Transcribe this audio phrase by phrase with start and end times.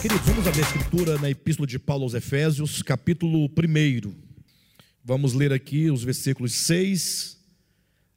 [0.00, 4.14] Queridos, vamos abrir a escritura na Epístola de Paulo aos Efésios, capítulo 1.
[5.02, 7.38] Vamos ler aqui os versículos 6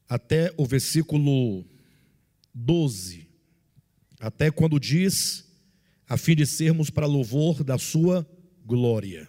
[0.08, 1.64] até o versículo
[2.54, 3.26] 12.
[4.20, 5.46] Até quando diz,
[6.08, 8.26] a fim de sermos para louvor da sua
[8.64, 9.28] glória.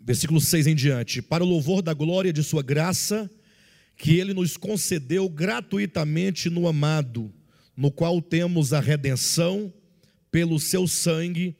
[0.00, 3.30] Versículo 6 em diante: Para o louvor da glória de sua graça,
[3.98, 7.30] que ele nos concedeu gratuitamente no amado,
[7.76, 9.72] no qual temos a redenção
[10.30, 11.54] pelo seu sangue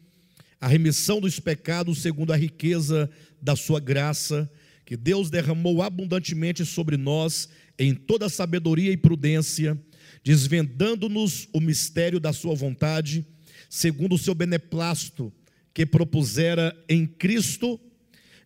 [0.61, 3.09] a remissão dos pecados segundo a riqueza
[3.41, 4.51] da sua graça,
[4.85, 9.79] que Deus derramou abundantemente sobre nós em toda sabedoria e prudência,
[10.25, 13.25] desvendando-nos o mistério da sua vontade,
[13.71, 15.33] segundo o seu beneplácito,
[15.73, 17.79] que propusera em Cristo,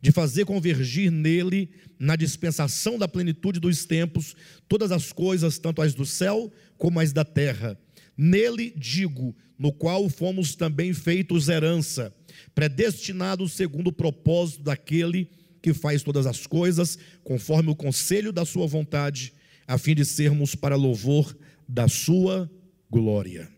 [0.02, 4.34] de fazer convergir nele, na dispensação da plenitude dos tempos,
[4.68, 7.78] todas as coisas, tanto as do céu como as da terra.
[8.18, 12.12] Nele digo, no qual fomos também feitos herança,
[12.52, 15.30] predestinados segundo o propósito daquele
[15.62, 19.32] que faz todas as coisas, conforme o conselho da sua vontade,
[19.68, 21.36] a fim de sermos para louvor
[21.68, 22.50] da sua
[22.90, 23.48] glória.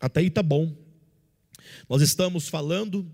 [0.00, 0.76] Até aí está bom.
[1.88, 3.08] Nós estamos falando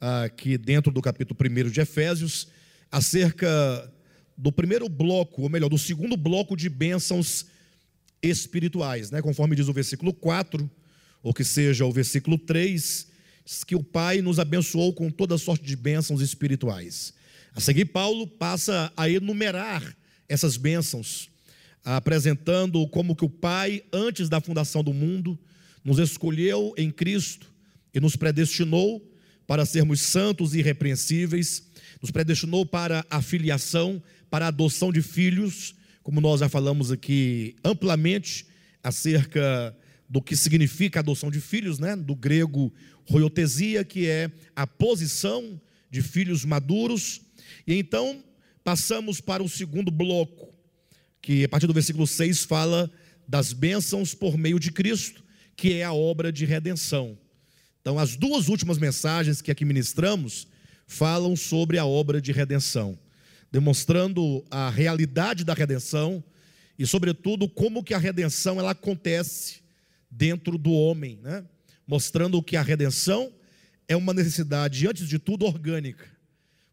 [0.00, 2.48] aqui dentro do capítulo 1 de Efésios
[2.90, 3.92] acerca
[4.36, 7.46] do primeiro bloco, ou melhor, do segundo bloco de bênçãos
[8.22, 9.22] espirituais, né?
[9.22, 10.70] conforme diz o versículo 4
[11.22, 13.08] ou que seja o versículo 3,
[13.44, 17.14] diz que o Pai nos abençoou com toda sorte de bênçãos espirituais.
[17.54, 19.96] A seguir, Paulo passa a enumerar
[20.28, 21.30] essas bênçãos,
[21.84, 25.38] apresentando como que o Pai, antes da fundação do mundo,
[25.84, 27.50] nos escolheu em Cristo
[27.94, 29.02] e nos predestinou
[29.46, 31.62] para sermos santos e irrepreensíveis,
[32.00, 37.56] nos predestinou para a filiação, para a adoção de filhos, como nós já falamos aqui
[37.64, 38.46] amplamente
[38.82, 39.76] acerca
[40.08, 41.96] do que significa a adoção de filhos, né?
[41.96, 42.72] do grego
[43.08, 47.22] roiotesia, que é a posição de filhos maduros.
[47.66, 48.22] E então
[48.62, 50.54] passamos para o segundo bloco,
[51.20, 52.90] que a partir do versículo 6 fala
[53.26, 55.24] das bênçãos por meio de Cristo,
[55.56, 57.18] que é a obra de redenção.
[57.84, 60.48] Então, as duas últimas mensagens que aqui ministramos
[60.86, 62.98] falam sobre a obra de redenção,
[63.52, 66.24] demonstrando a realidade da redenção
[66.78, 69.60] e, sobretudo, como que a redenção ela acontece
[70.10, 71.44] dentro do homem, né?
[71.86, 73.30] mostrando que a redenção
[73.86, 76.06] é uma necessidade, antes de tudo, orgânica.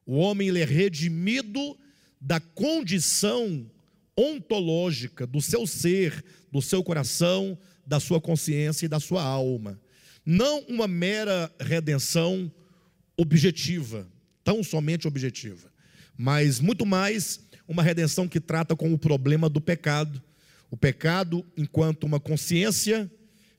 [0.06, 1.78] O homem ele é redimido
[2.22, 3.70] da condição
[4.16, 9.78] ontológica do seu ser, do seu coração, da sua consciência e da sua alma.
[10.26, 12.52] Não uma mera redenção
[13.18, 14.08] objetiva,
[14.44, 15.72] tão somente objetiva,
[16.18, 20.22] mas muito mais uma redenção que trata com o problema do pecado.
[20.70, 23.10] O pecado enquanto uma consciência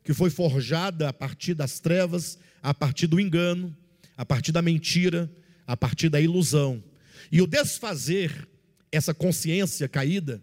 [0.05, 3.77] que foi forjada a partir das trevas, a partir do engano,
[4.17, 5.31] a partir da mentira,
[5.67, 6.83] a partir da ilusão.
[7.31, 8.49] E o desfazer
[8.91, 10.43] essa consciência caída,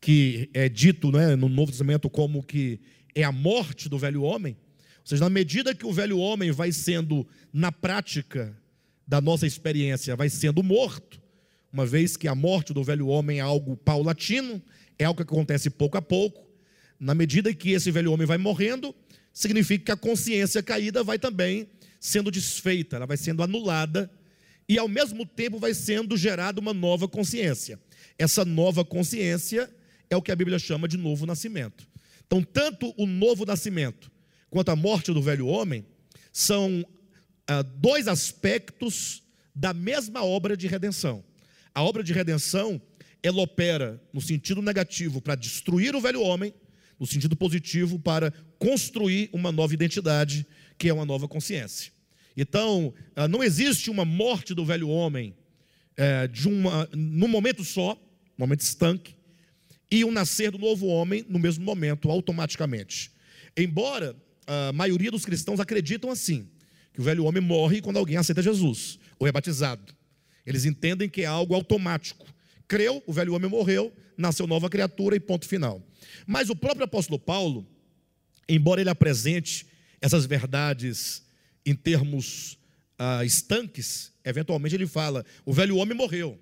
[0.00, 2.80] que é dito né, no Novo Testamento como que
[3.14, 4.56] é a morte do velho homem,
[5.10, 8.56] seja, na medida que o velho homem vai sendo, na prática
[9.06, 11.20] da nossa experiência, vai sendo morto,
[11.72, 14.62] uma vez que a morte do velho homem é algo paulatino,
[14.98, 16.48] é algo que acontece pouco a pouco,
[16.98, 18.94] na medida que esse velho homem vai morrendo,
[19.32, 24.10] significa que a consciência caída vai também sendo desfeita, ela vai sendo anulada
[24.68, 27.78] e ao mesmo tempo vai sendo gerada uma nova consciência.
[28.18, 29.70] Essa nova consciência
[30.08, 31.88] é o que a Bíblia chama de novo nascimento.
[32.26, 34.09] Então, tanto o novo nascimento
[34.50, 35.86] quanto a morte do velho homem
[36.32, 36.84] são
[37.46, 39.22] ah, dois aspectos
[39.54, 41.24] da mesma obra de redenção.
[41.74, 42.80] A obra de redenção
[43.22, 46.52] ela opera no sentido negativo para destruir o velho homem
[46.98, 50.46] no sentido positivo, para construir uma nova identidade,
[50.76, 51.92] que é uma nova consciência.
[52.36, 55.34] Então, ah, não existe uma morte do velho homem
[55.96, 57.98] é, de uma, num momento só,
[58.36, 59.14] momento estanque,
[59.90, 63.10] e um nascer do novo homem no mesmo momento, automaticamente.
[63.56, 64.16] Embora
[64.50, 66.48] a maioria dos cristãos acreditam assim,
[66.92, 69.94] que o velho homem morre quando alguém aceita Jesus ou é batizado.
[70.44, 72.26] Eles entendem que é algo automático.
[72.66, 75.80] Creu, o velho homem morreu, nasceu nova criatura e ponto final.
[76.26, 77.64] Mas o próprio apóstolo Paulo,
[78.48, 79.66] embora ele apresente
[80.00, 81.22] essas verdades
[81.64, 82.58] em termos
[82.98, 86.36] ah, estanques, eventualmente ele fala: o velho homem morreu.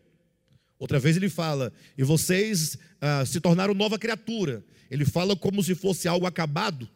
[0.79, 4.65] Outra vez ele fala, e vocês ah, se tornaram nova criatura.
[4.91, 6.89] Ele fala como se fosse algo acabado,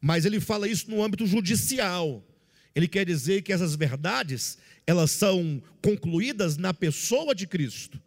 [0.00, 2.24] mas ele fala isso no âmbito judicial.
[2.74, 8.00] Ele quer dizer que essas verdades, elas são concluídas na pessoa de Cristo.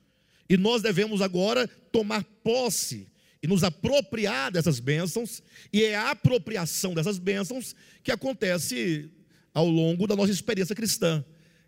[0.49, 3.07] E nós devemos agora tomar posse
[3.41, 9.09] e nos apropriar dessas bênçãos, e é a apropriação dessas bênçãos que acontece
[9.53, 11.23] ao longo da nossa experiência cristã.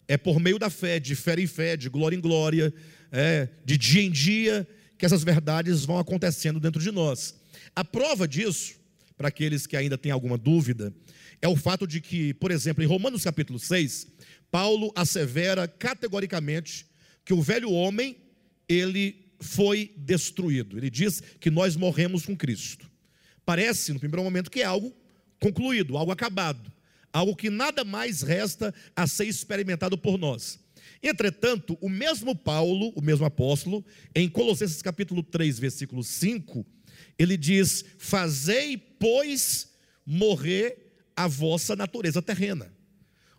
[0.07, 2.73] É por meio da fé, de fé em fé, de glória em glória,
[3.11, 4.67] é, de dia em dia,
[4.97, 7.35] que essas verdades vão acontecendo dentro de nós.
[7.75, 8.75] A prova disso,
[9.17, 10.93] para aqueles que ainda têm alguma dúvida,
[11.41, 14.07] é o fato de que, por exemplo, em Romanos capítulo 6,
[14.51, 16.85] Paulo assevera categoricamente
[17.23, 18.17] que o velho homem,
[18.67, 20.77] ele foi destruído.
[20.77, 22.89] Ele diz que nós morremos com Cristo.
[23.45, 24.93] Parece, no primeiro momento, que é algo
[25.39, 26.71] concluído, algo acabado,
[27.11, 30.59] algo que nada mais resta a ser experimentado por nós.
[31.01, 36.65] Entretanto, o mesmo Paulo, o mesmo apóstolo, em Colossenses capítulo 3, versículo 5,
[37.17, 39.71] ele diz: Fazei, pois,
[40.05, 42.71] morrer a vossa natureza terrena.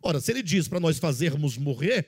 [0.02, 2.06] Ora, se ele diz para nós fazermos morrer,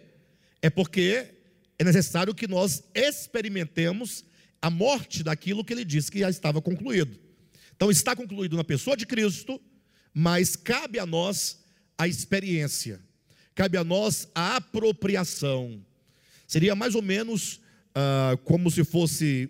[0.62, 1.34] é porque
[1.78, 4.24] é necessário que nós experimentemos
[4.60, 7.18] a morte daquilo que ele disse que já estava concluído.
[7.76, 9.60] Então, está concluído na pessoa de Cristo,
[10.12, 11.64] mas cabe a nós
[11.96, 13.00] a experiência,
[13.54, 15.84] cabe a nós a apropriação.
[16.46, 17.60] Seria mais ou menos
[17.94, 19.48] ah, como se fosse,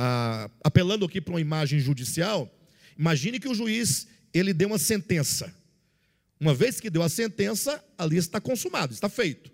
[0.00, 2.48] ah, apelando aqui para uma imagem judicial,
[2.96, 5.52] imagine que o juiz ele deu uma sentença.
[6.38, 9.50] Uma vez que deu a sentença, ali está consumado, está feito.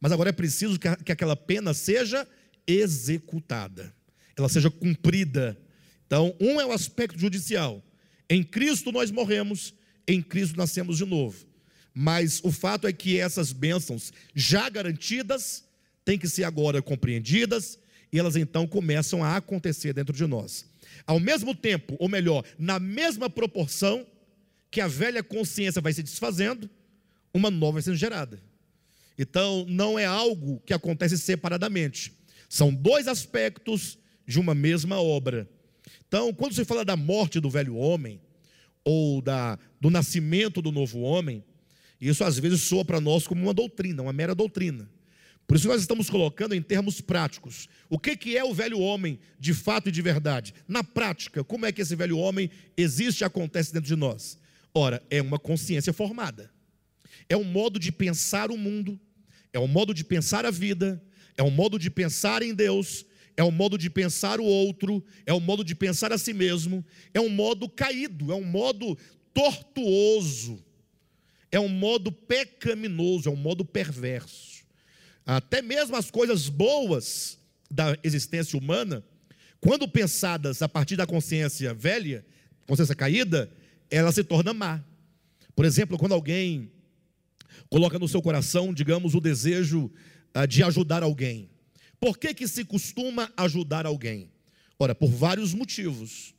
[0.00, 2.26] Mas agora é preciso que, que aquela pena seja
[2.66, 3.94] executada,
[4.36, 5.56] ela seja cumprida.
[6.06, 7.80] Então, um é o aspecto judicial.
[8.28, 9.74] Em Cristo nós morremos,
[10.08, 11.46] em Cristo nascemos de novo.
[11.94, 15.64] Mas o fato é que essas bênçãos já garantidas
[16.04, 17.78] têm que ser agora compreendidas
[18.12, 20.66] e elas então começam a acontecer dentro de nós.
[21.06, 24.06] Ao mesmo tempo, ou melhor, na mesma proporção
[24.70, 26.68] que a velha consciência vai se desfazendo,
[27.32, 28.40] uma nova vai sendo gerada.
[29.18, 32.12] Então, não é algo que acontece separadamente.
[32.48, 35.48] São dois aspectos de uma mesma obra.
[36.06, 38.20] Então, quando se fala da morte do velho homem,
[38.84, 41.44] ou da, do nascimento do novo homem,
[42.00, 44.88] isso às vezes soa para nós como uma doutrina, uma mera doutrina.
[45.48, 47.70] Por isso nós estamos colocando em termos práticos.
[47.88, 50.52] O que, que é o velho homem de fato e de verdade?
[50.68, 54.38] Na prática, como é que esse velho homem existe e acontece dentro de nós?
[54.74, 56.52] Ora, é uma consciência formada.
[57.30, 59.00] É um modo de pensar o mundo,
[59.50, 61.02] é um modo de pensar a vida,
[61.34, 65.32] é um modo de pensar em Deus, é um modo de pensar o outro, é
[65.32, 66.84] um modo de pensar a si mesmo,
[67.14, 68.98] é um modo caído, é um modo
[69.32, 70.62] tortuoso,
[71.50, 74.47] é um modo pecaminoso, é um modo perverso.
[75.28, 77.38] Até mesmo as coisas boas
[77.70, 79.04] da existência humana,
[79.60, 82.24] quando pensadas a partir da consciência velha,
[82.66, 83.50] consciência caída,
[83.90, 84.82] ela se torna má.
[85.54, 86.72] Por exemplo, quando alguém
[87.68, 89.92] coloca no seu coração, digamos, o desejo
[90.34, 91.50] uh, de ajudar alguém.
[92.00, 94.30] Por que, que se costuma ajudar alguém?
[94.78, 96.34] Ora, por vários motivos.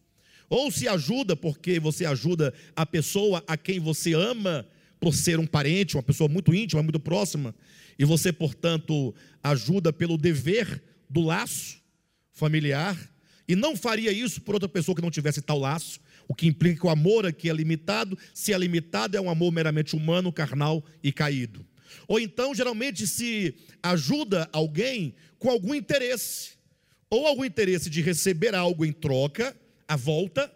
[0.50, 4.68] Ou se ajuda porque você ajuda a pessoa a quem você ama,
[5.00, 7.54] por ser um parente, uma pessoa muito íntima, muito próxima,
[8.00, 9.14] e você, portanto,
[9.44, 11.78] ajuda pelo dever do laço
[12.32, 12.98] familiar,
[13.46, 16.80] e não faria isso por outra pessoa que não tivesse tal laço, o que implica
[16.80, 20.86] que o amor aqui é limitado, se é limitado, é um amor meramente humano, carnal
[21.04, 21.66] e caído.
[22.08, 26.52] Ou então, geralmente, se ajuda alguém com algum interesse,
[27.10, 29.58] ou algum interesse de receber algo em troca,
[29.88, 30.54] a volta,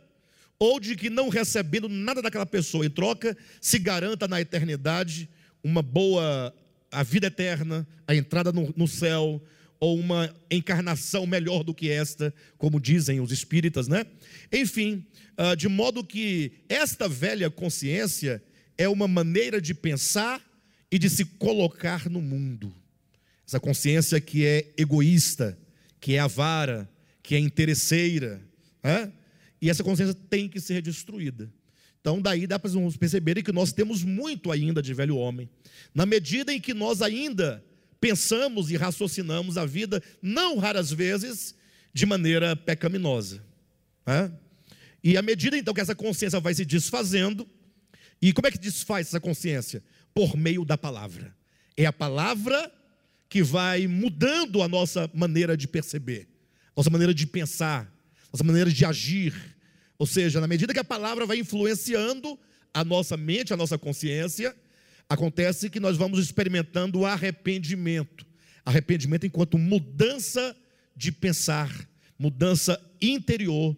[0.60, 5.28] ou de que não recebendo nada daquela pessoa em troca, se garanta na eternidade
[5.64, 6.54] uma boa,
[6.94, 9.42] a vida eterna, a entrada no, no céu,
[9.80, 14.06] ou uma encarnação melhor do que esta, como dizem os espíritas, né?
[14.52, 18.42] Enfim, ah, de modo que esta velha consciência
[18.78, 20.42] é uma maneira de pensar
[20.90, 22.74] e de se colocar no mundo.
[23.46, 25.58] Essa consciência que é egoísta,
[26.00, 26.90] que é avara,
[27.22, 28.42] que é interesseira,
[28.82, 29.12] né?
[29.62, 31.52] e essa consciência tem que ser destruída.
[32.04, 32.70] Então, daí dá para
[33.00, 35.50] perceber que nós temos muito ainda de velho homem,
[35.96, 37.64] na medida em que nós ainda
[37.98, 41.56] pensamos e raciocinamos a vida, não raras vezes,
[41.94, 43.42] de maneira pecaminosa.
[44.06, 44.30] Né?
[45.02, 47.48] E à medida então que essa consciência vai se desfazendo,
[48.22, 49.82] e como é que desfaz essa consciência?
[50.14, 51.34] Por meio da palavra.
[51.78, 52.70] É a palavra
[53.30, 56.28] que vai mudando a nossa maneira de perceber,
[56.76, 57.90] nossa maneira de pensar,
[58.30, 59.53] nossa maneira de agir.
[59.98, 62.38] Ou seja, na medida que a palavra vai influenciando
[62.74, 64.56] a nossa mente, a nossa consciência,
[65.10, 68.26] Acontece que nós vamos experimentando o arrependimento.
[68.66, 70.56] Arrependimento enquanto mudança
[70.96, 71.70] de pensar,
[72.18, 73.78] mudança interior,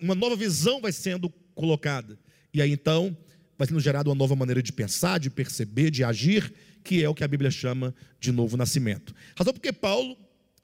[0.00, 2.18] uma nova visão vai sendo colocada.
[2.52, 3.16] E aí então
[3.56, 6.52] vai sendo gerada uma nova maneira de pensar, de perceber, de agir,
[6.84, 9.14] que é o que a Bíblia chama de novo nascimento.
[9.36, 10.16] Razão porque Paulo,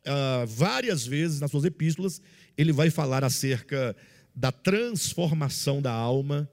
[0.05, 2.21] ah, várias vezes nas suas epístolas,
[2.57, 3.97] ele vai falar acerca
[4.39, 6.49] da transformação da alma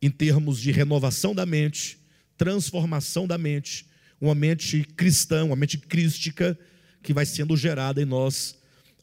[0.00, 1.98] em termos de renovação da mente,
[2.34, 3.86] transformação da mente,
[4.18, 6.58] uma mente cristã, uma mente crística
[7.02, 8.58] que vai sendo gerada em nós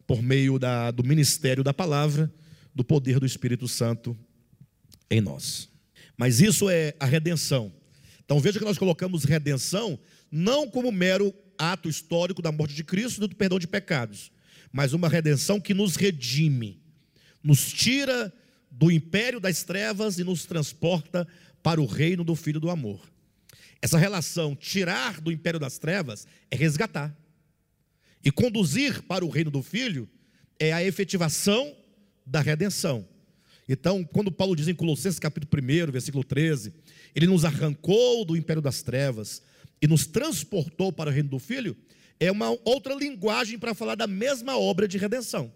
[0.08, 2.34] por meio da, do ministério da palavra,
[2.74, 4.18] do poder do Espírito Santo
[5.12, 5.70] em nós.
[6.18, 7.72] Mas isso é a redenção.
[8.25, 10.00] Então veja que nós colocamos redenção
[10.32, 14.32] não como mero ato histórico da morte de Cristo e do perdão de pecados,
[14.72, 16.83] mas uma redenção que nos redime,
[17.44, 18.34] nos tira
[18.72, 21.28] do império das trevas e nos transporta
[21.62, 23.02] para o reino do Filho do amor.
[23.82, 27.16] Essa relação, tirar do império das trevas, é resgatar.
[28.24, 30.10] E conduzir para o reino do Filho
[30.58, 31.76] é a efetivação
[32.26, 33.08] da redenção.
[33.68, 36.74] Então, quando Paulo diz em Colossenses capítulo 1, versículo 13,
[37.14, 39.42] ele nos arrancou do império das trevas
[39.82, 41.76] e nos transportou para o reino do Filho,
[42.20, 45.52] é uma outra linguagem para falar da mesma obra de redenção.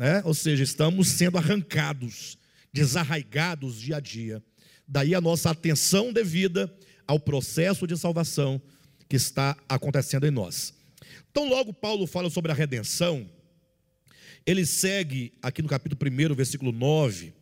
[0.00, 0.22] Né?
[0.24, 2.38] Ou seja, estamos sendo arrancados,
[2.72, 4.42] desarraigados dia a dia.
[4.88, 6.74] Daí a nossa atenção devida
[7.06, 8.62] ao processo de salvação
[9.06, 10.72] que está acontecendo em nós.
[11.30, 13.28] Então, logo Paulo fala sobre a redenção,
[14.46, 17.34] ele segue aqui no capítulo 1, versículo 9,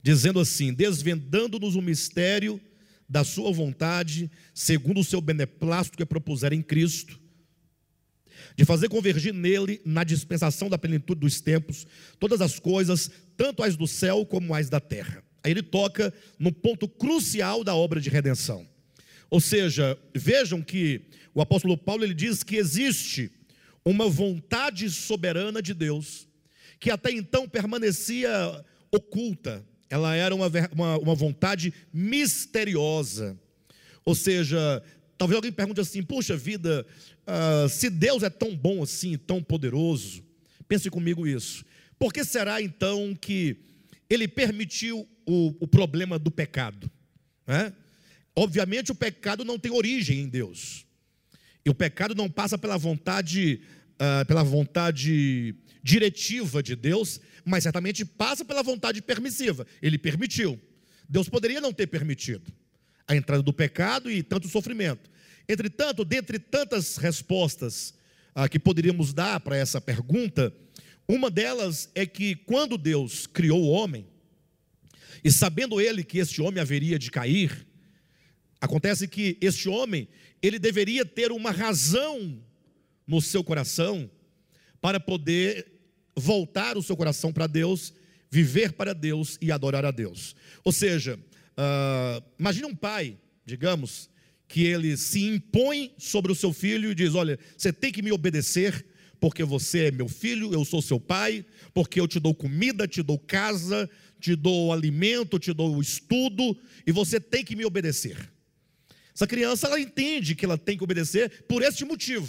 [0.00, 2.60] dizendo assim: desvendando-nos o mistério
[3.08, 7.18] da sua vontade, segundo o seu beneplácito que propuseram em Cristo,
[8.56, 11.86] de fazer convergir nele, na dispensação da plenitude dos tempos,
[12.20, 15.22] todas as coisas, tanto as do céu como as da terra.
[15.42, 18.66] Aí ele toca no ponto crucial da obra de redenção.
[19.28, 21.02] Ou seja, vejam que
[21.34, 23.30] o apóstolo Paulo ele diz que existe
[23.84, 26.28] uma vontade soberana de Deus,
[26.78, 28.30] que até então permanecia
[28.90, 33.38] oculta, ela era uma, uma, uma vontade misteriosa.
[34.04, 34.82] Ou seja,
[35.16, 36.86] talvez alguém pergunte assim: puxa vida,
[37.26, 40.22] uh, se Deus é tão bom assim, tão poderoso,
[40.68, 41.64] pense comigo isso.
[41.98, 43.56] Por que será então que
[44.08, 46.90] ele permitiu o, o problema do pecado?
[47.46, 47.72] Né?
[48.36, 50.84] Obviamente, o pecado não tem origem em Deus.
[51.64, 53.60] E o pecado não passa pela vontade,
[53.94, 59.66] uh, pela vontade diretiva de Deus, mas certamente passa pela vontade permissiva.
[59.80, 60.60] Ele permitiu.
[61.08, 62.52] Deus poderia não ter permitido
[63.06, 65.10] a entrada do pecado e tanto sofrimento.
[65.48, 67.94] Entretanto, dentre tantas respostas
[68.34, 70.54] uh, que poderíamos dar para essa pergunta,
[71.06, 74.06] uma delas é que quando Deus criou o homem,
[75.22, 77.66] e sabendo ele que este homem haveria de cair,
[78.60, 80.08] acontece que este homem,
[80.42, 82.42] ele deveria ter uma razão
[83.06, 84.10] no seu coração
[84.80, 85.66] para poder
[86.16, 87.92] voltar o seu coração para Deus,
[88.30, 90.34] viver para Deus e adorar a Deus.
[90.62, 91.18] Ou seja,
[91.58, 94.10] uh, imagine um pai, digamos,
[94.48, 98.12] que ele se impõe sobre o seu filho e diz: Olha, você tem que me
[98.12, 98.84] obedecer,
[99.20, 103.02] porque você é meu filho, eu sou seu pai, porque eu te dou comida, te
[103.02, 103.88] dou casa,
[104.20, 106.56] te dou alimento, te dou estudo,
[106.86, 108.30] e você tem que me obedecer.
[109.14, 112.28] Essa criança, ela entende que ela tem que obedecer por este motivo,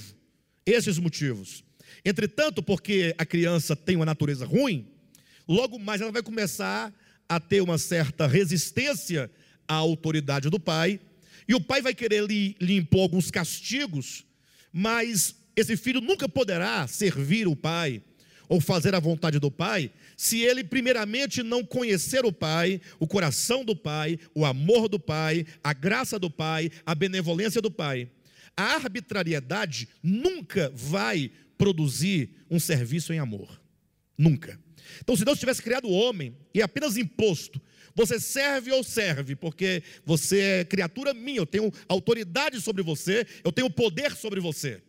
[0.65, 1.63] esses motivos.
[2.03, 4.87] Entretanto, porque a criança tem uma natureza ruim,
[5.47, 6.93] logo mais ela vai começar
[7.27, 9.29] a ter uma certa resistência
[9.67, 10.99] à autoridade do pai,
[11.47, 14.25] e o pai vai querer lhe, lhe impor alguns castigos,
[14.71, 18.01] mas esse filho nunca poderá servir o pai
[18.47, 23.65] ou fazer a vontade do pai, se ele primeiramente não conhecer o pai, o coração
[23.65, 28.09] do pai, o amor do pai, a graça do pai, a benevolência do pai.
[28.55, 33.61] A arbitrariedade nunca vai produzir um serviço em amor.
[34.17, 34.59] Nunca.
[35.01, 37.61] Então, se Deus tivesse criado o homem e apenas imposto,
[37.95, 43.51] você serve ou serve, porque você é criatura minha, eu tenho autoridade sobre você, eu
[43.51, 44.81] tenho poder sobre você.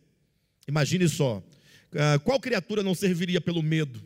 [0.67, 1.41] Imagine só,
[1.93, 4.03] ah, qual criatura não serviria pelo medo?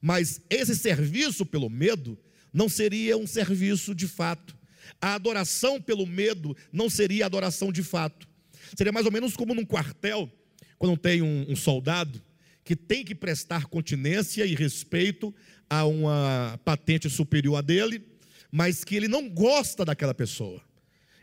[0.00, 2.18] Mas esse serviço pelo medo
[2.52, 4.56] não seria um serviço de fato.
[5.00, 8.26] A adoração pelo medo não seria adoração de fato.
[8.74, 10.30] Seria mais ou menos como num quartel
[10.78, 12.22] quando tem um, um soldado
[12.70, 15.34] que tem que prestar continência e respeito
[15.68, 18.00] a uma patente superior a dele,
[18.48, 20.62] mas que ele não gosta daquela pessoa,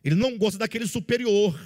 [0.03, 1.57] ele não gosta daquele superior,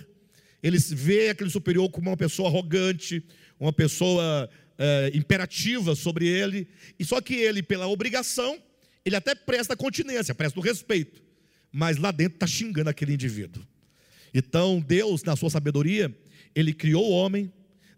[0.61, 3.25] ele vê aquele superior como uma pessoa arrogante,
[3.59, 4.47] uma pessoa
[4.77, 6.67] é, imperativa sobre ele,
[7.00, 8.61] e só que ele, pela obrigação,
[9.03, 11.23] ele até presta continência, presta o respeito,
[11.71, 13.65] mas lá dentro está xingando aquele indivíduo.
[14.31, 16.15] Então, Deus, na sua sabedoria,
[16.53, 17.51] ele criou o homem,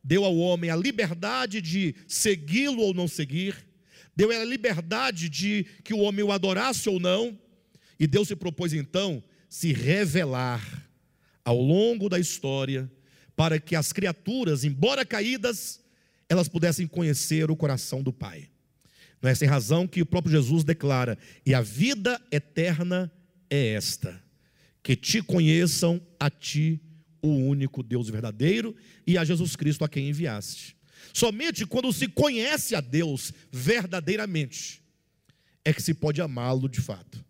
[0.04, 3.56] deu ao homem a liberdade de segui-lo ou não seguir,
[4.16, 7.38] deu a liberdade de que o homem o adorasse ou não,
[8.00, 10.90] e Deus se propôs então se revelar
[11.46, 12.92] ao longo da história,
[13.36, 15.80] para que as criaturas, embora caídas,
[16.30, 18.50] elas pudessem conhecer o coração do Pai.
[19.22, 23.12] Não é sem razão que o próprio Jesus declara: E a vida eterna
[23.50, 24.22] é esta,
[24.82, 26.80] que te conheçam a ti,
[27.24, 28.76] o único Deus verdadeiro,
[29.08, 30.76] e a Jesus Cristo a quem enviaste.
[31.14, 34.82] Somente quando se conhece a Deus verdadeiramente
[35.66, 37.24] é que se pode amá-lo de fato.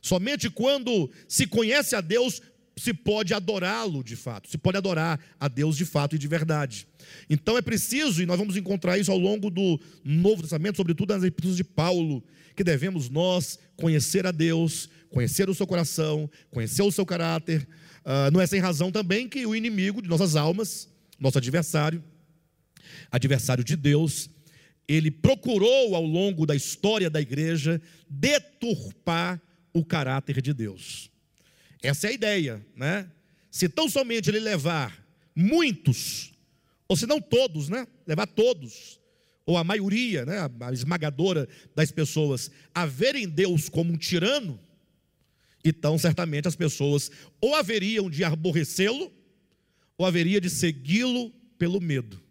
[0.00, 2.40] Somente quando se conhece a Deus
[2.76, 6.86] se pode adorá-lo de fato, se pode adorar a Deus de fato e de verdade.
[7.28, 11.24] Então é preciso, e nós vamos encontrar isso ao longo do Novo Testamento, sobretudo nas
[11.24, 12.22] epístolas de Paulo,
[12.54, 17.66] que devemos nós conhecer a Deus, conhecer o seu coração, conhecer o seu caráter.
[18.08, 20.88] Uh, não é sem razão também que o inimigo de nossas almas,
[21.20, 22.02] nosso adversário,
[23.10, 24.30] adversário de Deus,
[24.88, 29.38] ele procurou ao longo da história da igreja deturpar
[29.74, 31.10] o caráter de Deus.
[31.82, 33.10] Essa é a ideia, né?
[33.50, 36.32] Se tão somente ele levar muitos,
[36.88, 37.86] ou se não todos, né?
[38.06, 38.98] Levar todos,
[39.44, 40.38] ou a maioria, né?
[40.60, 41.46] A esmagadora
[41.76, 44.58] das pessoas, a verem Deus como um tirano,
[45.64, 47.10] então certamente as pessoas
[47.40, 49.12] ou haveriam de aborrecê-lo,
[49.96, 52.22] ou haveria de segui-lo pelo medo.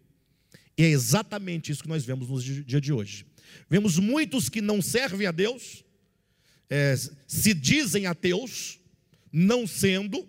[0.76, 3.26] E é exatamente isso que nós vemos no dia de hoje.
[3.68, 5.84] Vemos muitos que não servem a Deus,
[6.70, 6.94] é,
[7.26, 8.78] se dizem ateus,
[9.32, 10.26] não sendo,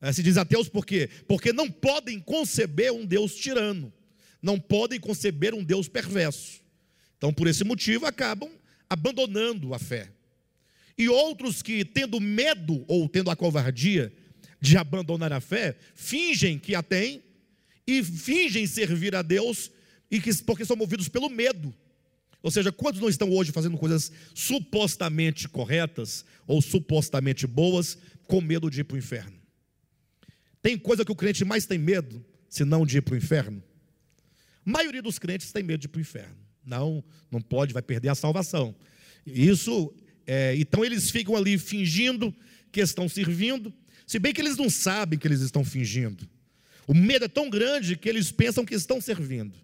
[0.00, 1.08] é, se diz ateus por quê?
[1.28, 3.92] Porque não podem conceber um Deus tirano,
[4.40, 6.60] não podem conceber um Deus perverso.
[7.16, 8.50] Então, por esse motivo, acabam
[8.90, 10.10] abandonando a fé.
[10.96, 14.12] E outros que, tendo medo ou tendo a covardia
[14.60, 17.22] de abandonar a fé, fingem que a têm
[17.86, 19.70] e fingem servir a Deus
[20.10, 21.74] e que, porque são movidos pelo medo.
[22.42, 27.96] Ou seja, quantos não estão hoje fazendo coisas supostamente corretas ou supostamente boas
[28.26, 29.36] com medo de ir para o inferno?
[30.60, 33.62] Tem coisa que o crente mais tem medo, se não de ir para o inferno?
[34.64, 36.36] A maioria dos crentes tem medo de ir para o inferno.
[36.64, 38.74] Não, não pode, vai perder a salvação.
[39.26, 39.92] Isso,
[40.26, 42.34] é, então eles ficam ali fingindo
[42.70, 43.72] que estão servindo,
[44.06, 46.28] se bem que eles não sabem que eles estão fingindo.
[46.86, 49.54] O medo é tão grande que eles pensam que estão servindo.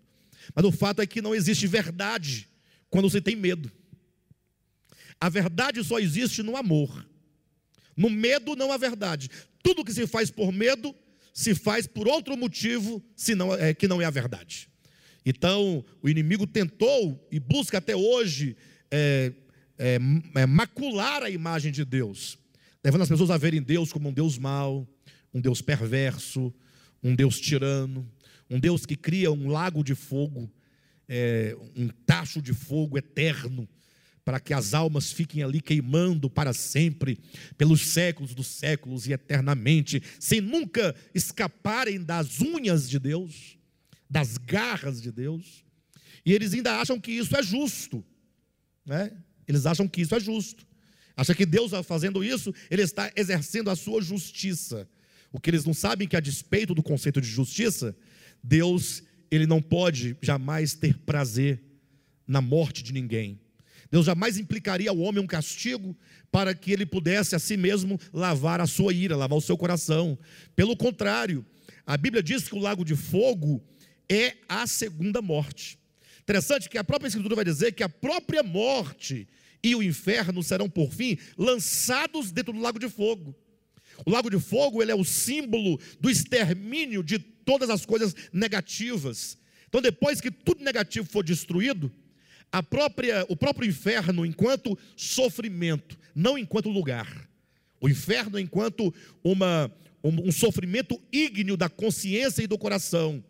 [0.54, 2.48] Mas o fato é que não existe verdade
[2.88, 3.70] quando você tem medo.
[5.20, 7.06] A verdade só existe no amor.
[7.96, 9.28] No medo não há verdade.
[9.62, 10.94] Tudo que se faz por medo
[11.38, 14.68] se faz por outro motivo, senão, é, que não é a verdade.
[15.24, 18.56] Então, o inimigo tentou e busca até hoje
[18.90, 19.32] é,
[19.78, 19.98] é,
[20.34, 22.36] é, macular a imagem de Deus,
[22.84, 24.86] levando as pessoas a verem Deus como um Deus mau,
[25.32, 26.52] um Deus perverso,
[27.02, 28.10] um Deus tirano,
[28.50, 30.50] um Deus que cria um lago de fogo
[31.08, 33.68] é, um tacho de fogo eterno,
[34.24, 37.18] para que as almas fiquem ali queimando para sempre,
[37.56, 43.56] pelos séculos dos séculos e eternamente, sem nunca escaparem das unhas de Deus,
[44.08, 45.64] das garras de Deus.
[46.26, 48.04] E eles ainda acham que isso é justo,
[48.84, 49.12] né?
[49.48, 50.66] Eles acham que isso é justo.
[51.16, 54.88] Acha que Deus, fazendo isso, ele está exercendo a sua justiça.
[55.32, 57.96] O que eles não sabem é que a despeito do conceito de justiça,
[58.42, 61.62] Deus ele não pode jamais ter prazer
[62.26, 63.40] na morte de ninguém.
[63.90, 65.96] Deus jamais implicaria ao homem um castigo
[66.30, 70.18] para que ele pudesse a si mesmo lavar a sua ira, lavar o seu coração.
[70.54, 71.44] Pelo contrário,
[71.87, 73.62] a Bíblia diz que o lago de fogo
[74.08, 75.78] é a segunda morte.
[76.28, 79.26] Interessante que a própria Escritura vai dizer que a própria morte
[79.62, 83.34] e o inferno serão, por fim, lançados dentro do lago de fogo.
[84.04, 89.38] O lago de fogo ele é o símbolo do extermínio de todas as coisas negativas.
[89.70, 91.90] Então, depois que tudo negativo for destruído,
[92.52, 97.26] a própria, o próprio inferno, enquanto sofrimento, não enquanto lugar,
[97.80, 98.92] o inferno enquanto
[99.24, 103.24] uma, um, um sofrimento ígneo da consciência e do coração,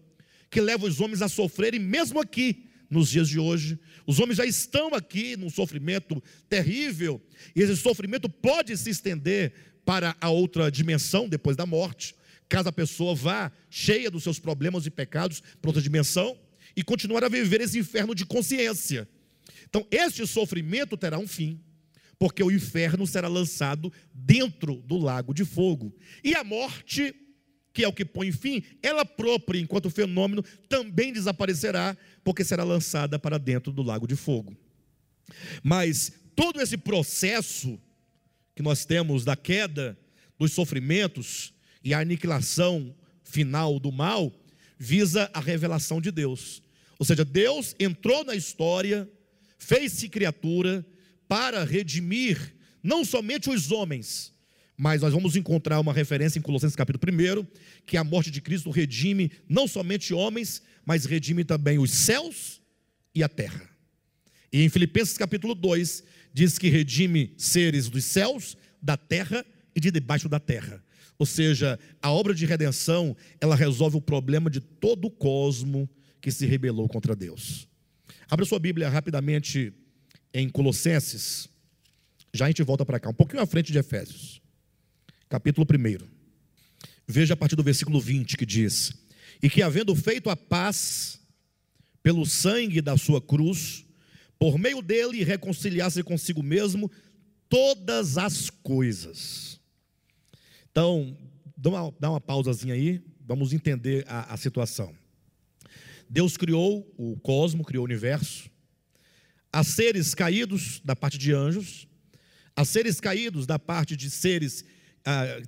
[0.51, 3.79] que leva os homens a sofrerem, mesmo aqui, nos dias de hoje.
[4.07, 7.21] Os homens já estão aqui num sofrimento terrível,
[7.55, 9.53] e esse sofrimento pode se estender
[9.85, 12.15] para a outra dimensão depois da morte
[12.49, 16.37] caso a pessoa vá cheia dos seus problemas e pecados para outra dimensão
[16.75, 19.09] e continuar a viver esse inferno de consciência.
[19.69, 21.61] Então, este sofrimento terá um fim,
[22.19, 25.95] porque o inferno será lançado dentro do lago de fogo.
[26.25, 27.15] E a morte,
[27.79, 33.21] que é o que põe fim, ela própria, enquanto fenômeno, também desaparecerá, porque será lançada
[33.21, 34.53] para dentro do lago de fogo.
[35.63, 37.79] Mas todo esse processo
[38.57, 39.97] que nós temos da queda,
[40.37, 44.33] dos sofrimentos, e a aniquilação final do mal
[44.77, 46.61] visa a revelação de Deus.
[46.99, 49.09] Ou seja, Deus entrou na história,
[49.57, 50.85] fez-se criatura
[51.29, 54.35] para redimir não somente os homens,
[54.79, 57.45] mas nós vamos encontrar uma referência em Colossenses capítulo 1,
[57.85, 62.63] que a morte de Cristo redime não somente homens, mas redime também os céus
[63.13, 63.69] e a terra.
[64.53, 69.91] E em Filipenses capítulo 2, diz que redime seres dos céus, da terra e de
[69.91, 70.81] debaixo da terra.
[71.19, 76.31] Ou seja, a obra de redenção, ela resolve o problema de todo o cosmo que
[76.31, 77.67] se rebelou contra Deus.
[78.31, 79.73] Abra sua Bíblia rapidamente
[80.33, 81.49] em Colossenses.
[82.33, 84.41] Já a gente volta para cá, um pouquinho à frente de Efésios.
[85.29, 86.07] Capítulo 1.
[87.07, 88.95] Veja a partir do versículo 20 que diz:
[89.43, 91.21] E que havendo feito a paz
[92.03, 93.85] pelo sangue da sua cruz,
[94.39, 96.91] por meio dele reconciliasse consigo mesmo
[97.47, 99.61] todas as coisas.
[100.71, 101.15] Então,
[101.55, 104.95] dá uma, dá uma pausazinha aí, vamos entender a, a situação.
[106.09, 108.51] Deus criou o cosmo, criou o universo,
[109.53, 111.87] há seres caídos da parte de anjos,
[112.57, 114.65] há seres caídos da parte de seres,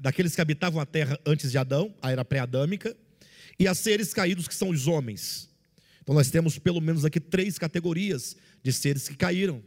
[0.01, 2.96] daqueles que habitavam a terra antes de Adão, a era pré-adâmica,
[3.59, 5.51] e há seres caídos que são os homens.
[6.03, 9.62] Então nós temos pelo menos aqui três categorias de seres que caíram.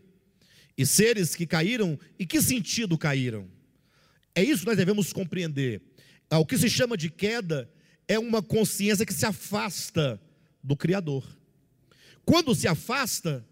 [0.78, 3.48] E seres que caíram, em que sentido caíram?
[4.36, 5.82] É isso que nós devemos compreender.
[6.30, 7.70] Ah, o que se chama de queda
[8.08, 10.20] é uma consciência que se afasta
[10.64, 11.24] do Criador.
[12.26, 13.46] Quando se afasta,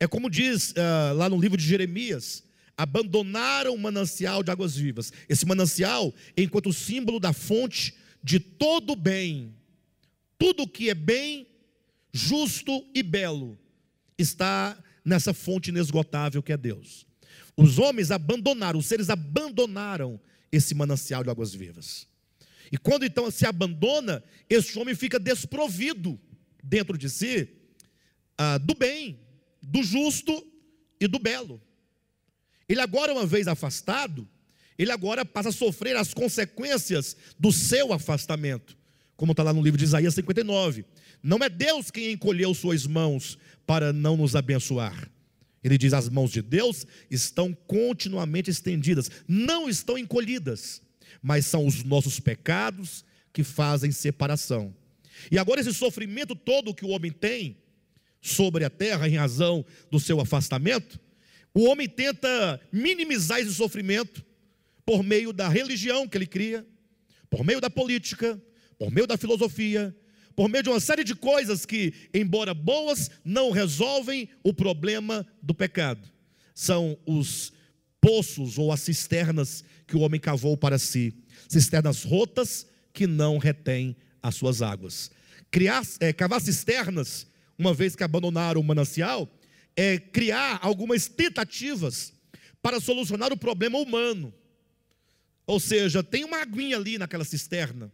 [0.00, 2.42] é como diz uh, lá no livro de Jeremias:
[2.76, 5.12] abandonaram o manancial de águas vivas.
[5.28, 9.54] Esse manancial, enquanto símbolo da fonte de todo bem,
[10.38, 11.46] tudo que é bem,
[12.12, 13.58] justo e belo,
[14.18, 17.06] está nessa fonte inesgotável que é Deus.
[17.56, 20.20] Os homens abandonaram, os seres abandonaram
[20.52, 22.06] esse manancial de águas vivas.
[22.70, 26.20] E quando então se abandona, esse homem fica desprovido
[26.62, 27.48] dentro de si
[28.36, 29.18] ah, do bem,
[29.62, 30.46] do justo
[31.00, 31.60] e do belo.
[32.68, 34.28] Ele agora, uma vez afastado,
[34.78, 38.76] ele agora passa a sofrer as consequências do seu afastamento,
[39.16, 40.84] como está lá no livro de Isaías 59.
[41.22, 45.10] Não é Deus quem encolheu suas mãos para não nos abençoar.
[45.64, 50.82] Ele diz: as mãos de Deus estão continuamente estendidas, não estão encolhidas,
[51.22, 54.74] mas são os nossos pecados que fazem separação.
[55.30, 57.56] E agora, esse sofrimento todo que o homem tem
[58.20, 61.00] sobre a terra, em razão do seu afastamento,
[61.56, 64.22] o homem tenta minimizar esse sofrimento
[64.84, 66.66] por meio da religião que ele cria,
[67.30, 68.38] por meio da política,
[68.78, 69.96] por meio da filosofia,
[70.36, 75.54] por meio de uma série de coisas que, embora boas, não resolvem o problema do
[75.54, 76.06] pecado.
[76.54, 77.54] São os
[78.02, 81.14] poços ou as cisternas que o homem cavou para si,
[81.48, 85.10] cisternas rotas que não retêm as suas águas.
[85.50, 87.26] Criar, é, cavar cisternas,
[87.58, 89.26] uma vez que abandonaram o manancial,
[89.76, 92.12] é criar algumas tentativas
[92.62, 94.32] para solucionar o problema humano.
[95.46, 97.92] Ou seja, tem uma aguinha ali naquela cisterna,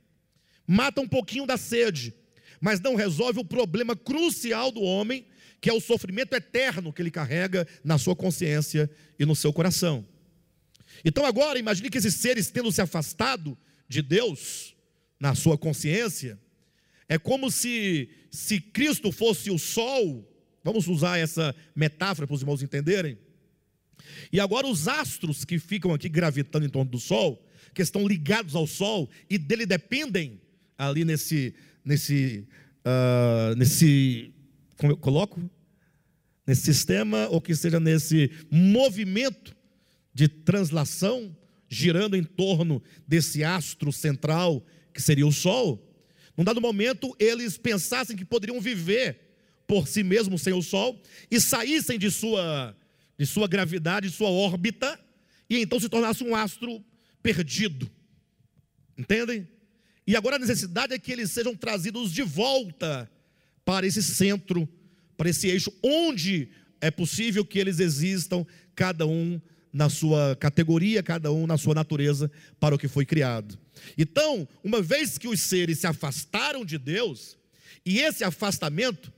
[0.66, 2.14] mata um pouquinho da sede,
[2.60, 5.26] mas não resolve o problema crucial do homem,
[5.60, 10.06] que é o sofrimento eterno que ele carrega na sua consciência e no seu coração.
[11.04, 14.74] Então agora, imagine que esses seres tendo se afastado de Deus
[15.20, 16.40] na sua consciência,
[17.08, 20.31] é como se se Cristo fosse o sol,
[20.62, 23.18] vamos usar essa metáfora para os irmãos entenderem.
[24.32, 28.54] E agora os astros que ficam aqui gravitando em torno do sol, que estão ligados
[28.54, 30.40] ao sol e dele dependem
[30.76, 32.46] ali nesse nesse,
[32.86, 34.32] uh, nesse
[34.76, 35.40] como eu coloco?
[36.46, 39.54] Nesse sistema, ou que seja nesse movimento
[40.12, 41.36] de translação,
[41.68, 45.88] girando em torno desse astro central, que seria o Sol.
[46.36, 49.31] Num dado momento, eles pensassem que poderiam viver
[49.72, 52.76] por si mesmos sem o Sol e saíssem de sua,
[53.18, 55.00] de sua gravidade, de sua órbita,
[55.48, 56.84] e então se tornasse um astro
[57.22, 57.90] perdido.
[58.98, 59.48] Entendem?
[60.06, 63.10] E agora a necessidade é que eles sejam trazidos de volta
[63.64, 64.68] para esse centro,
[65.16, 69.40] para esse eixo, onde é possível que eles existam, cada um
[69.72, 72.30] na sua categoria, cada um na sua natureza,
[72.60, 73.58] para o que foi criado.
[73.96, 77.38] Então, uma vez que os seres se afastaram de Deus,
[77.86, 79.10] e esse afastamento,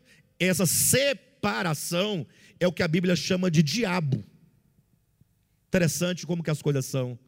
[0.49, 2.27] essa separação,
[2.59, 4.25] é o que a Bíblia chama de diabo.
[5.69, 7.19] Interessante como que as coisas são.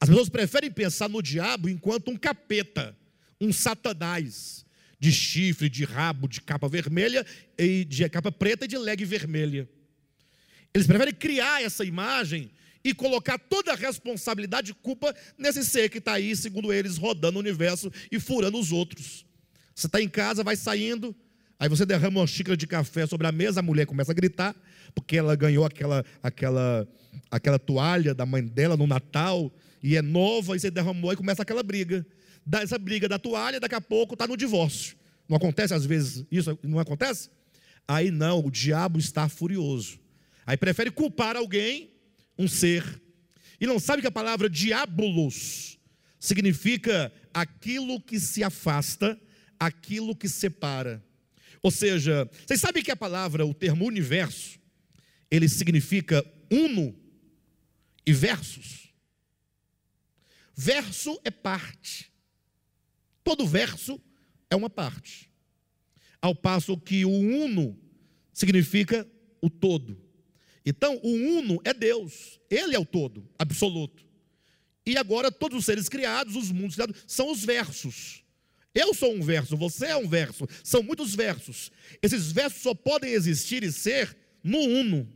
[0.00, 2.96] As pessoas preferem pensar no diabo enquanto um capeta,
[3.40, 4.64] um satanás,
[4.98, 7.26] de chifre, de rabo, de capa vermelha
[7.58, 9.68] e de capa preta e de leg vermelha.
[10.72, 12.50] Eles preferem criar essa imagem
[12.82, 17.38] e colocar toda a responsabilidade e culpa nesse ser que está aí, segundo eles, rodando
[17.38, 19.26] o universo e furando os outros.
[19.74, 21.14] Você está em casa, vai saindo,
[21.58, 24.54] aí você derrama uma xícara de café sobre a mesa, a mulher começa a gritar,
[24.94, 26.88] porque ela ganhou aquela, aquela,
[27.30, 31.42] aquela toalha da mãe dela no Natal, e é nova, e você derramou e começa
[31.42, 32.06] aquela briga.
[32.62, 34.96] Essa briga da toalha, daqui a pouco está no divórcio.
[35.28, 36.58] Não acontece às vezes isso?
[36.62, 37.30] Não acontece?
[37.86, 39.98] Aí não, o diabo está furioso.
[40.46, 41.90] Aí prefere culpar alguém,
[42.38, 43.00] um ser,
[43.60, 45.78] e não sabe que a palavra diabolos
[46.18, 49.18] significa aquilo que se afasta,
[49.58, 51.03] aquilo que separa.
[51.64, 54.60] Ou seja, vocês sabem que a palavra, o termo universo,
[55.30, 56.22] ele significa
[56.52, 56.94] uno
[58.06, 58.92] e versos.
[60.54, 62.12] Verso é parte.
[63.24, 63.98] Todo verso
[64.50, 65.30] é uma parte.
[66.20, 67.80] Ao passo que o uno
[68.30, 69.98] significa o todo.
[70.66, 74.06] Então, o uno é Deus, ele é o todo, absoluto.
[74.84, 78.22] E agora, todos os seres criados, os mundos criados, são os versos.
[78.74, 81.70] Eu sou um verso, você é um verso, são muitos versos.
[82.02, 85.08] Esses versos só podem existir e ser no uno.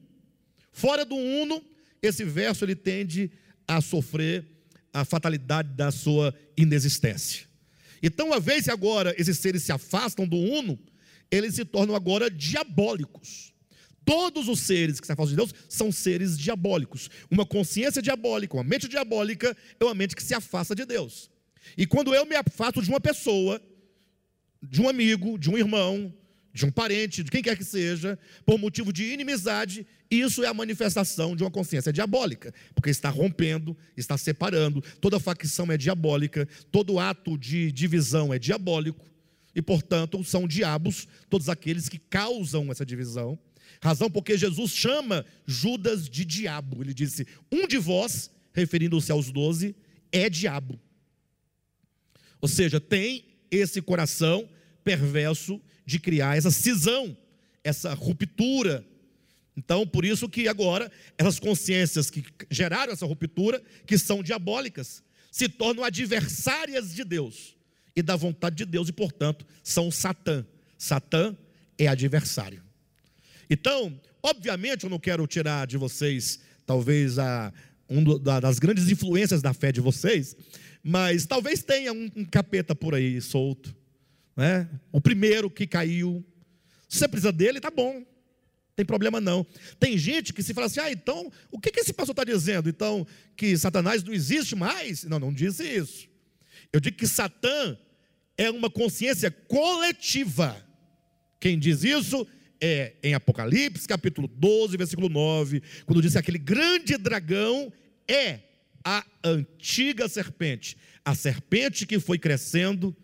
[0.73, 1.65] Fora do uno,
[2.01, 3.31] esse verso ele tende
[3.67, 4.47] a sofrer
[4.93, 7.47] a fatalidade da sua inexistência.
[8.01, 10.79] Então, uma vez que agora esses seres se afastam do uno,
[11.31, 13.53] eles se tornam agora diabólicos.
[14.05, 17.11] Todos os seres que se afastam de Deus são seres diabólicos.
[17.31, 21.29] Uma consciência diabólica, uma mente diabólica é uma mente que se afasta de Deus.
[21.77, 23.61] E quando eu me afasto de uma pessoa,
[24.63, 26.13] de um amigo, de um irmão,
[26.53, 30.55] de um parente, de quem quer que seja, por motivo de inimizade, isso é a
[30.55, 36.99] manifestação de uma consciência diabólica, porque está rompendo, está separando, toda facção é diabólica, todo
[36.99, 39.05] ato de divisão é diabólico,
[39.55, 43.39] e portanto são diabos todos aqueles que causam essa divisão.
[43.81, 46.83] Razão porque Jesus chama Judas de diabo.
[46.83, 49.77] Ele disse: Um de vós, referindo-se aos doze,
[50.11, 50.79] é diabo.
[52.41, 54.49] Ou seja, tem esse coração
[54.85, 57.17] perverso de criar essa cisão,
[57.65, 58.85] essa ruptura.
[59.57, 65.49] Então, por isso que agora essas consciências que geraram essa ruptura, que são diabólicas, se
[65.49, 67.57] tornam adversárias de Deus
[67.95, 70.47] e da vontade de Deus e, portanto, são Satã.
[70.77, 71.37] Satã
[71.77, 72.63] é adversário.
[73.51, 77.53] Então, obviamente, eu não quero tirar de vocês, talvez, a,
[77.89, 80.37] um das grandes influências da fé de vocês,
[80.89, 83.77] mas talvez tenha um, um capeta por aí solto,
[84.35, 84.67] né?
[84.91, 86.25] O primeiro que caiu.
[86.89, 88.03] Se você precisa dele, tá bom.
[88.75, 89.47] Tem problema não.
[89.79, 92.71] Tem gente que se fala assim: ah, então, o que, que esse pastor está dizendo?
[92.71, 95.05] Então, que Satanás não existe mais?
[95.05, 96.09] Não, não disse isso.
[96.73, 97.77] Eu digo que Satã
[98.39, 100.57] é uma consciência coletiva.
[101.39, 102.27] Quem diz isso
[102.59, 107.71] é em Apocalipse, capítulo 12, versículo 9, quando diz que aquele grande dragão
[108.09, 108.48] é
[108.89, 110.75] a antiga serpente,
[111.05, 112.97] a serpente que foi crescendo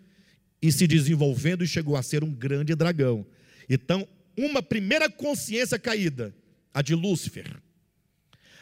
[0.62, 3.26] e se desenvolvendo e chegou a ser um grande dragão.
[3.68, 6.34] Então, uma primeira consciência caída,
[6.72, 7.60] a de Lúcifer.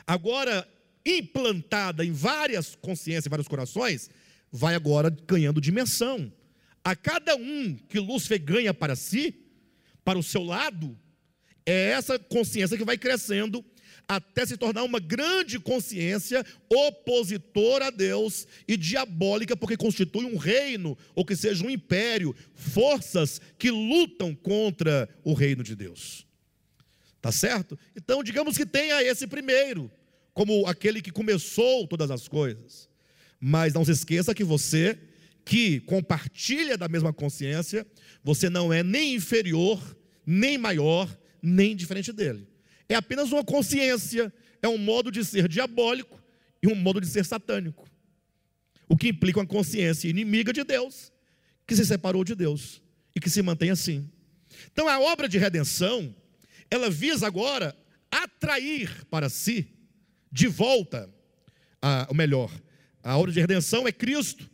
[0.05, 0.69] Agora,
[1.07, 4.11] implantada em várias consciências, em vários corações,
[4.51, 6.33] vai agora ganhando dimensão.
[6.83, 9.33] A cada um que Lúcifer ganha para si,
[10.05, 10.99] para o seu lado,
[11.65, 13.65] é essa consciência que vai crescendo
[14.09, 20.97] até se tornar uma grande consciência opositora a Deus e diabólica, porque constitui um reino,
[21.15, 26.27] ou que seja um império, forças que lutam contra o reino de Deus.
[27.21, 27.79] Tá certo?
[27.97, 29.91] Então, digamos que tenha esse primeiro,
[30.35, 32.89] como aquele que começou todas as coisas.
[33.41, 34.99] Mas não se esqueça que você,
[35.45, 37.87] que compartilha da mesma consciência,
[38.23, 39.81] você não é nem inferior,
[40.27, 41.09] nem maior,
[41.41, 42.52] nem diferente dele
[42.89, 46.23] é apenas uma consciência, é um modo de ser diabólico
[46.63, 47.89] e um modo de ser satânico.
[48.89, 51.13] O que implica uma consciência inimiga de Deus,
[51.67, 52.83] que se separou de Deus
[53.15, 54.09] e que se mantém assim.
[54.73, 56.15] Então a obra de redenção,
[56.71, 57.77] ela visa agora
[58.11, 59.69] atrair para si
[60.31, 61.09] de volta,
[61.81, 62.51] a, ou melhor,
[63.03, 64.49] a obra de redenção é Cristo,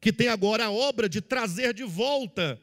[0.00, 2.60] que tem agora a obra de trazer de volta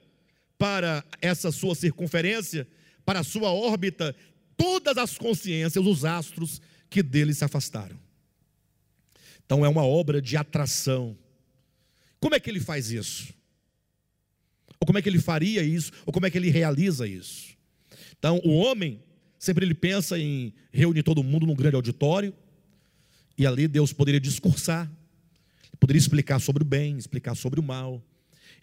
[0.58, 2.67] para essa sua circunferência,
[3.05, 4.15] para a sua órbita,
[4.59, 7.97] todas as consciências, os astros que dele se afastaram.
[9.45, 11.17] Então é uma obra de atração.
[12.19, 13.33] Como é que ele faz isso?
[14.81, 15.93] Ou como é que ele faria isso?
[16.05, 17.57] Ou como é que ele realiza isso?
[18.17, 19.01] Então, o homem,
[19.37, 22.33] sempre ele pensa em reunir todo mundo num grande auditório,
[23.37, 24.91] e ali Deus poderia discursar,
[25.79, 28.03] poderia explicar sobre o bem, explicar sobre o mal,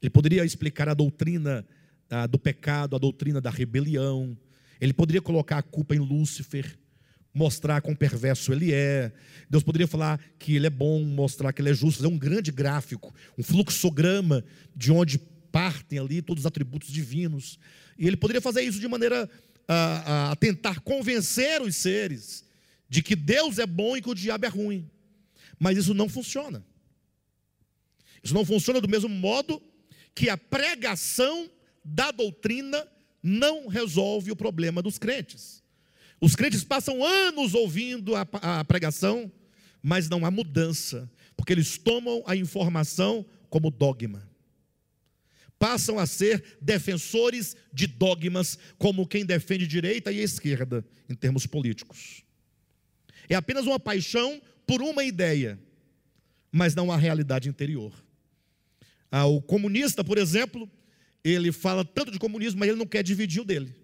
[0.03, 1.67] ele poderia explicar a doutrina
[2.11, 4.37] ah, do pecado, a doutrina da rebelião,
[4.81, 6.79] ele poderia colocar a culpa em Lúcifer,
[7.33, 9.13] mostrar quão perverso ele é.
[9.49, 12.51] Deus poderia falar que ele é bom, mostrar que ele é justo, fazer um grande
[12.51, 15.19] gráfico, um fluxograma de onde
[15.53, 17.59] partem ali todos os atributos divinos.
[17.99, 19.29] E ele poderia fazer isso de maneira
[19.69, 22.45] a, a tentar convencer os seres
[22.89, 24.89] de que Deus é bom e que o diabo é ruim.
[25.59, 26.65] Mas isso não funciona.
[28.23, 29.63] Isso não funciona do mesmo modo
[30.15, 31.51] que a pregação
[31.85, 32.87] da doutrina
[33.27, 35.61] não resolve o problema dos crentes.
[36.21, 39.31] Os crentes passam anos ouvindo a, a pregação,
[39.83, 44.23] mas não há mudança, porque eles tomam a informação como dogma.
[45.59, 52.23] Passam a ser defensores de dogmas, como quem defende direita e esquerda, em termos políticos.
[53.29, 55.59] É apenas uma paixão por uma ideia,
[56.53, 57.93] mas não há realidade interior.
[59.11, 60.71] Ah, o comunista, por exemplo,
[61.31, 63.75] ele fala tanto de comunismo, mas ele não quer dividir o dele.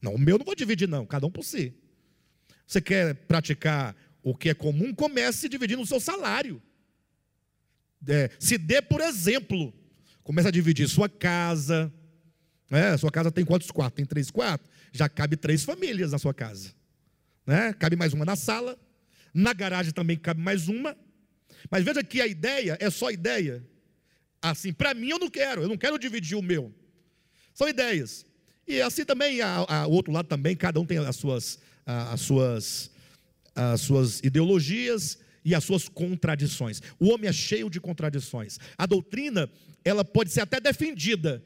[0.00, 1.74] Não, o meu não vou dividir, não, cada um por si.
[2.66, 6.62] Você quer praticar o que é comum, comece dividindo o seu salário.
[8.06, 9.72] É, se dê por exemplo.
[10.22, 11.92] Comece a dividir sua casa.
[12.70, 13.96] É, sua casa tem quantos quartos?
[13.96, 14.70] Tem três quartos?
[14.92, 16.74] Já cabe três famílias na sua casa.
[17.46, 17.74] Né?
[17.74, 18.78] Cabe mais uma na sala.
[19.32, 20.96] Na garagem também cabe mais uma.
[21.70, 23.62] Mas veja que a ideia é só ideia.
[24.44, 26.70] Assim, para mim eu não quero, eu não quero dividir o meu.
[27.54, 28.26] São ideias.
[28.68, 32.90] E assim também, o outro lado também, cada um tem as suas, as suas,
[33.54, 36.82] as suas ideologias e as suas contradições.
[37.00, 38.58] O homem é cheio de contradições.
[38.76, 39.50] A doutrina,
[39.82, 41.42] ela pode ser até defendida,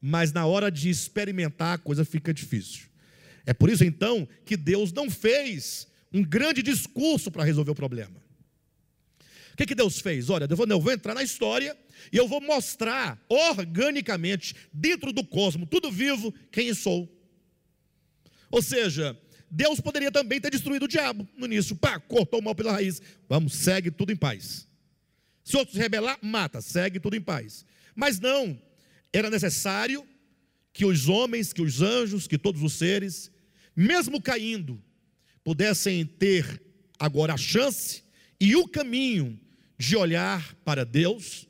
[0.00, 2.86] mas na hora de experimentar a coisa fica difícil.
[3.44, 8.22] É por isso então que Deus não fez um grande discurso para resolver o problema.
[9.52, 10.30] O que, que Deus fez?
[10.30, 11.76] Olha, eu vou, eu vou entrar na história
[12.10, 17.08] e eu vou mostrar organicamente, dentro do cosmos, tudo vivo, quem sou.
[18.50, 19.18] Ou seja,
[19.50, 23.02] Deus poderia também ter destruído o diabo no início, pá, cortou o mal pela raiz.
[23.28, 24.66] Vamos, segue tudo em paz.
[25.44, 27.64] Se outros rebelar, mata, segue tudo em paz.
[27.94, 28.58] Mas não,
[29.12, 30.06] era necessário
[30.72, 33.30] que os homens, que os anjos, que todos os seres,
[33.76, 34.82] mesmo caindo,
[35.44, 36.62] pudessem ter
[36.98, 38.02] agora a chance
[38.40, 39.38] e o caminho
[39.78, 41.48] de olhar para Deus,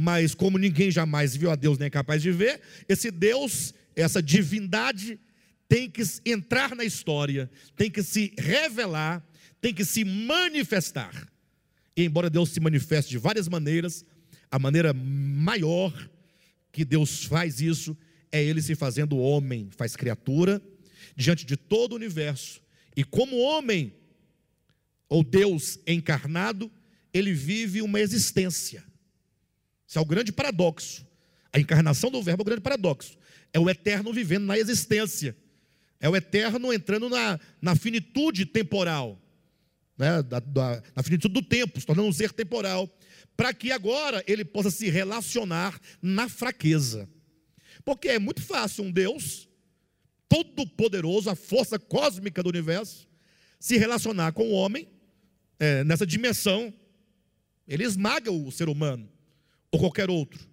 [0.00, 4.22] mas como ninguém jamais viu a Deus nem é capaz de ver, esse Deus, essa
[4.22, 5.20] divindade,
[5.68, 9.22] tem que entrar na história, tem que se revelar,
[9.60, 11.30] tem que se manifestar.
[11.94, 14.02] E embora Deus se manifeste de várias maneiras,
[14.50, 15.92] a maneira maior
[16.72, 17.94] que Deus faz isso
[18.32, 20.62] é ele se fazendo homem, faz criatura
[21.14, 22.62] diante de todo o universo.
[22.96, 23.92] E como homem,
[25.10, 26.72] ou Deus encarnado,
[27.12, 28.88] ele vive uma existência.
[29.90, 31.04] Isso é o grande paradoxo.
[31.52, 33.18] A encarnação do Verbo é o grande paradoxo.
[33.52, 35.36] É o eterno vivendo na existência.
[35.98, 39.20] É o eterno entrando na, na finitude temporal,
[39.98, 40.22] né?
[40.22, 42.88] da, da, na finitude do tempo, se tornando um ser temporal,
[43.36, 47.08] para que agora ele possa se relacionar na fraqueza.
[47.84, 49.48] Porque é muito fácil um Deus
[50.28, 53.08] todo-poderoso, a força cósmica do universo,
[53.58, 54.86] se relacionar com o homem
[55.58, 56.72] é, nessa dimensão.
[57.66, 59.10] Ele esmaga o ser humano,
[59.70, 60.48] ou qualquer outro.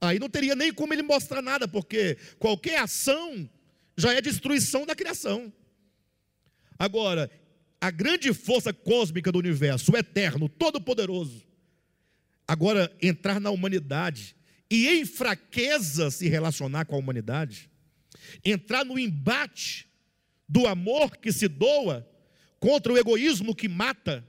[0.00, 3.48] Aí não teria nem como ele mostrar nada, porque qualquer ação
[3.96, 5.52] já é destruição da criação.
[6.78, 7.30] Agora,
[7.80, 11.42] a grande força cósmica do universo, o eterno, todo-poderoso,
[12.48, 14.34] agora entrar na humanidade
[14.70, 17.70] e em fraqueza se relacionar com a humanidade,
[18.44, 19.88] entrar no embate
[20.48, 22.08] do amor que se doa
[22.58, 24.26] contra o egoísmo que mata,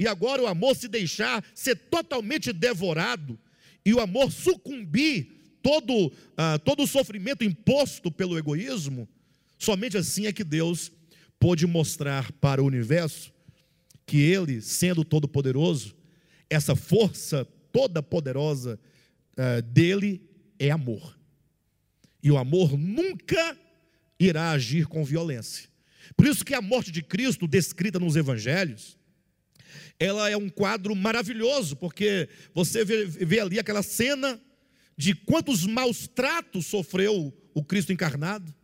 [0.00, 3.38] e agora o amor se deixar ser totalmente devorado,
[3.84, 9.06] e o amor sucumbir todo, uh, todo o sofrimento imposto pelo egoísmo,
[9.58, 10.90] somente assim é que Deus
[11.38, 13.30] pôde mostrar para o universo
[14.06, 15.94] que Ele, sendo todo-poderoso,
[16.48, 18.80] essa força toda poderosa
[19.36, 20.22] uh, dele
[20.58, 21.14] é amor.
[22.22, 23.54] E o amor nunca
[24.18, 25.68] irá agir com violência.
[26.16, 28.98] Por isso que a morte de Cristo, descrita nos evangelhos,
[29.98, 34.40] ela é um quadro maravilhoso, porque você vê, vê ali aquela cena
[34.96, 38.54] de quantos maus tratos sofreu o Cristo encarnado.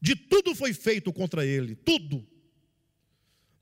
[0.00, 2.26] De tudo foi feito contra ele, tudo.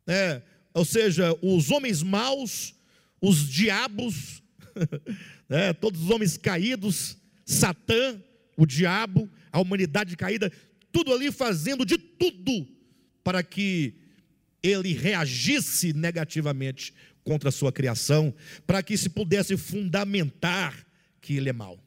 [0.07, 0.43] É,
[0.75, 2.75] ou seja, os homens maus,
[3.21, 4.43] os diabos,
[5.49, 8.21] né, todos os homens caídos, Satã,
[8.57, 10.53] o diabo, a humanidade caída,
[10.91, 12.67] tudo ali fazendo de tudo
[13.23, 13.95] para que
[14.65, 18.35] ele reagisse negativamente contra a sua criação,
[18.67, 20.87] para que se pudesse fundamentar
[21.21, 21.79] que ele é mau,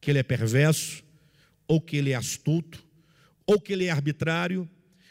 [0.00, 1.02] que ele é perverso,
[1.66, 2.86] ou que ele é astuto,
[3.46, 4.68] ou que ele é arbitrário,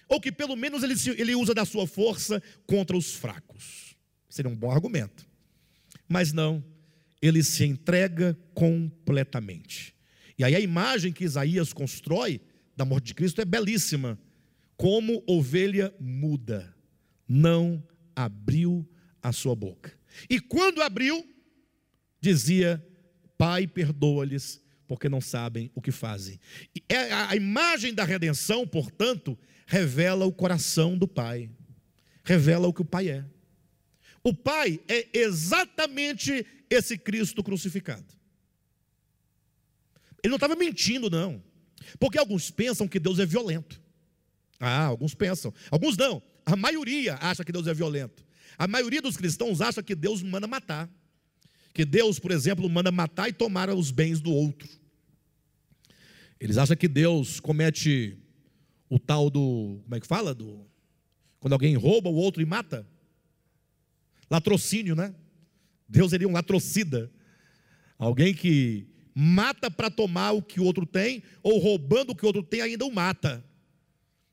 [0.07, 3.95] ou que pelo menos ele, ele usa da sua força contra os fracos.
[4.29, 5.27] Seria um bom argumento.
[6.07, 6.63] Mas não,
[7.21, 9.93] ele se entrega completamente.
[10.37, 12.39] E aí a imagem que Isaías constrói
[12.75, 14.17] da morte de Cristo é belíssima.
[14.77, 16.73] Como ovelha muda,
[17.27, 17.83] não
[18.15, 18.87] abriu
[19.21, 19.91] a sua boca.
[20.29, 21.27] E quando abriu,
[22.21, 22.85] dizia:
[23.37, 26.39] Pai, perdoa-lhes, porque não sabem o que fazem.
[26.75, 31.49] E é a imagem da redenção, portanto, revela o coração do Pai,
[32.23, 33.25] revela o que o Pai é.
[34.23, 38.05] O Pai é exatamente esse Cristo crucificado.
[40.23, 41.41] Ele não estava mentindo, não.
[41.99, 43.81] Porque alguns pensam que Deus é violento.
[44.59, 45.53] Ah, alguns pensam.
[45.69, 46.21] Alguns não.
[46.45, 48.25] A maioria acha que Deus é violento.
[48.57, 50.89] A maioria dos cristãos acha que Deus manda matar.
[51.73, 54.67] Que Deus, por exemplo, manda matar e tomar os bens do outro.
[56.39, 58.17] Eles acham que Deus comete
[58.89, 59.79] o tal do.
[59.83, 60.33] Como é que fala?
[60.33, 60.65] Do,
[61.39, 62.87] quando alguém rouba o outro e mata.
[64.29, 65.13] Latrocínio, né?
[65.87, 67.11] Deus seria um latrocida.
[67.97, 72.27] Alguém que mata para tomar o que o outro tem, ou roubando o que o
[72.27, 73.43] outro tem, ainda o mata.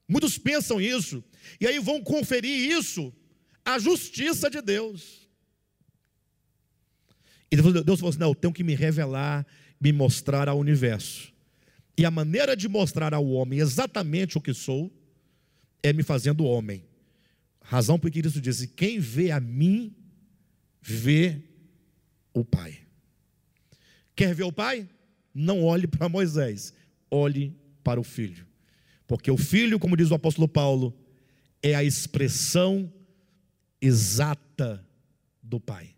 [0.08, 1.24] Muitos pensam isso,
[1.60, 3.12] e aí vão conferir isso
[3.64, 5.28] à justiça de Deus.
[7.50, 9.46] E Deus falou assim: não, eu tenho que me revelar,
[9.80, 11.32] me mostrar ao universo.
[11.96, 14.92] E a maneira de mostrar ao homem exatamente o que sou
[15.82, 16.84] é me fazendo homem.
[17.60, 19.94] Razão por que Cristo disse: quem vê a mim,
[20.82, 21.40] vê
[22.32, 22.80] o Pai.
[24.14, 24.88] Quer ver o Pai?
[25.32, 26.74] Não olhe para Moisés,
[27.10, 28.46] olhe para o Filho.
[29.16, 30.92] Porque o Filho, como diz o apóstolo Paulo,
[31.62, 32.92] é a expressão
[33.80, 34.84] exata
[35.40, 35.94] do Pai.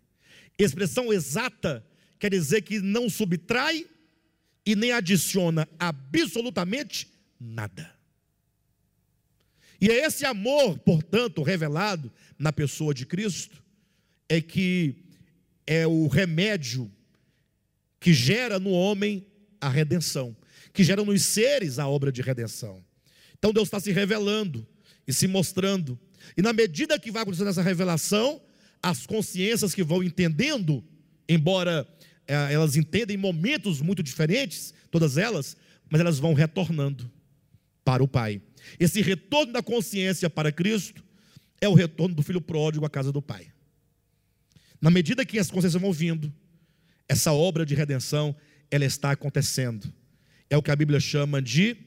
[0.57, 1.83] Expressão exata
[2.19, 3.87] quer dizer que não subtrai
[4.63, 7.07] e nem adiciona absolutamente
[7.39, 7.91] nada.
[9.81, 13.63] E é esse amor, portanto, revelado na pessoa de Cristo,
[14.29, 14.95] é que
[15.65, 16.91] é o remédio
[17.99, 19.25] que gera no homem
[19.59, 20.37] a redenção,
[20.71, 22.85] que gera nos seres a obra de redenção.
[23.37, 24.67] Então Deus está se revelando
[25.07, 25.99] e se mostrando,
[26.35, 28.41] e na medida que vai acontecendo essa revelação,
[28.81, 30.83] as consciências que vão entendendo,
[31.29, 31.87] embora
[32.27, 35.55] é, elas entendem momentos muito diferentes, todas elas,
[35.89, 37.09] mas elas vão retornando
[37.85, 38.41] para o Pai.
[38.79, 41.03] Esse retorno da consciência para Cristo
[41.61, 43.47] é o retorno do filho pródigo à casa do Pai.
[44.81, 46.31] Na medida que as consciências vão vindo,
[47.07, 48.35] essa obra de redenção,
[48.69, 49.91] ela está acontecendo.
[50.49, 51.77] É o que a Bíblia chama de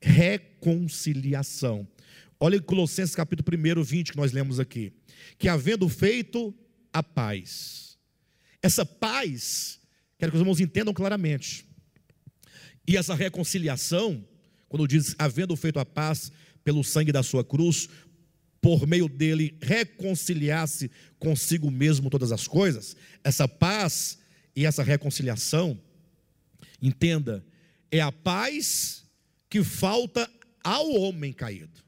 [0.00, 1.86] reconciliação.
[2.38, 4.92] Olha em Colossenses capítulo 1, 20, que nós lemos aqui.
[5.38, 6.54] Que havendo feito
[6.92, 7.98] a paz.
[8.62, 9.80] Essa paz,
[10.18, 11.66] quero que os irmãos entendam claramente.
[12.86, 14.26] E essa reconciliação,
[14.68, 16.30] quando diz havendo feito a paz
[16.62, 17.88] pelo sangue da sua cruz,
[18.60, 24.18] por meio dele reconciliasse consigo mesmo todas as coisas, essa paz
[24.54, 25.80] e essa reconciliação,
[26.82, 27.44] entenda,
[27.90, 29.05] é a paz
[29.56, 30.30] que falta
[30.62, 31.80] ao homem caído,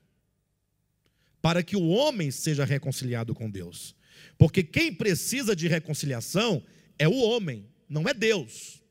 [1.43, 3.95] para que o homem seja reconciliado com Deus,
[4.39, 6.65] porque quem precisa de reconciliação
[6.99, 8.83] é o homem, não é Deus.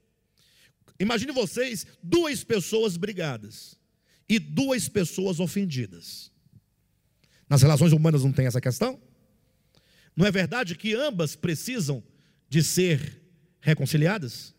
[0.99, 3.79] Imagine vocês duas pessoas brigadas
[4.29, 6.31] e duas pessoas ofendidas.
[7.49, 9.01] Nas relações humanas não tem essa questão?
[10.15, 12.03] Não é verdade que ambas precisam
[12.47, 13.23] de ser
[13.59, 14.53] reconciliadas?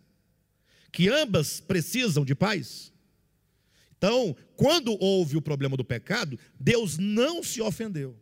[0.90, 2.92] Que ambas precisam de paz?
[3.98, 8.16] Então, quando houve o problema do pecado, Deus não se ofendeu.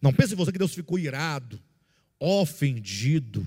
[0.00, 1.62] Não pense você que Deus ficou irado,
[2.18, 3.46] ofendido,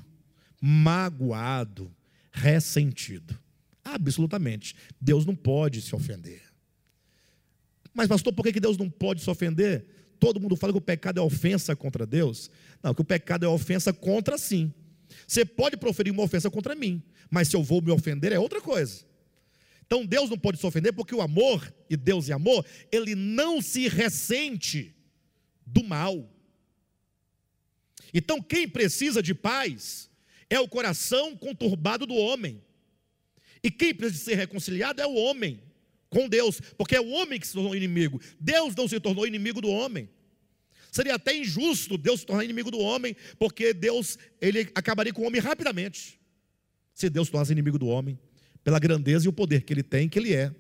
[0.62, 1.92] magoado,
[2.32, 3.38] ressentido.
[3.84, 4.76] Absolutamente.
[5.02, 6.44] Deus não pode se ofender.
[7.92, 9.86] Mas, pastor, por que Deus não pode se ofender?
[10.20, 12.52] Todo mundo fala que o pecado é ofensa contra Deus.
[12.84, 14.72] Não, que o pecado é ofensa contra sim.
[15.26, 17.02] Você pode proferir uma ofensa contra mim,
[17.32, 19.09] mas se eu vou me ofender é outra coisa.
[19.90, 23.60] Então Deus não pode se ofender porque o amor, e Deus é amor, ele não
[23.60, 24.96] se ressente
[25.66, 26.32] do mal.
[28.14, 30.08] Então quem precisa de paz
[30.48, 32.64] é o coração conturbado do homem.
[33.64, 35.60] E quem precisa ser reconciliado é o homem
[36.08, 38.22] com Deus, porque é o homem que se tornou inimigo.
[38.40, 40.08] Deus não se tornou inimigo do homem.
[40.92, 45.26] Seria até injusto Deus se tornar inimigo do homem, porque Deus ele acabaria com o
[45.26, 46.20] homem rapidamente.
[46.94, 48.20] Se Deus se tornasse inimigo do homem,
[48.64, 50.52] pela grandeza e o poder que ele tem, que ele é.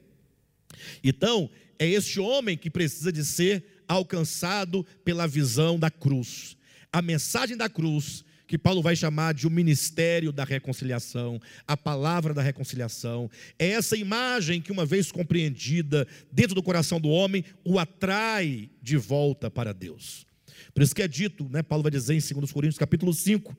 [1.03, 6.57] Então, é este homem que precisa de ser alcançado pela visão da cruz.
[6.91, 12.33] A mensagem da cruz que Paulo vai chamar de o ministério da reconciliação, a palavra
[12.33, 13.29] da reconciliação.
[13.59, 18.97] É essa imagem que, uma vez compreendida dentro do coração do homem, o atrai de
[18.97, 20.25] volta para Deus.
[20.73, 23.55] Por isso que é dito, né, Paulo vai dizer em 2 Coríntios capítulo 5,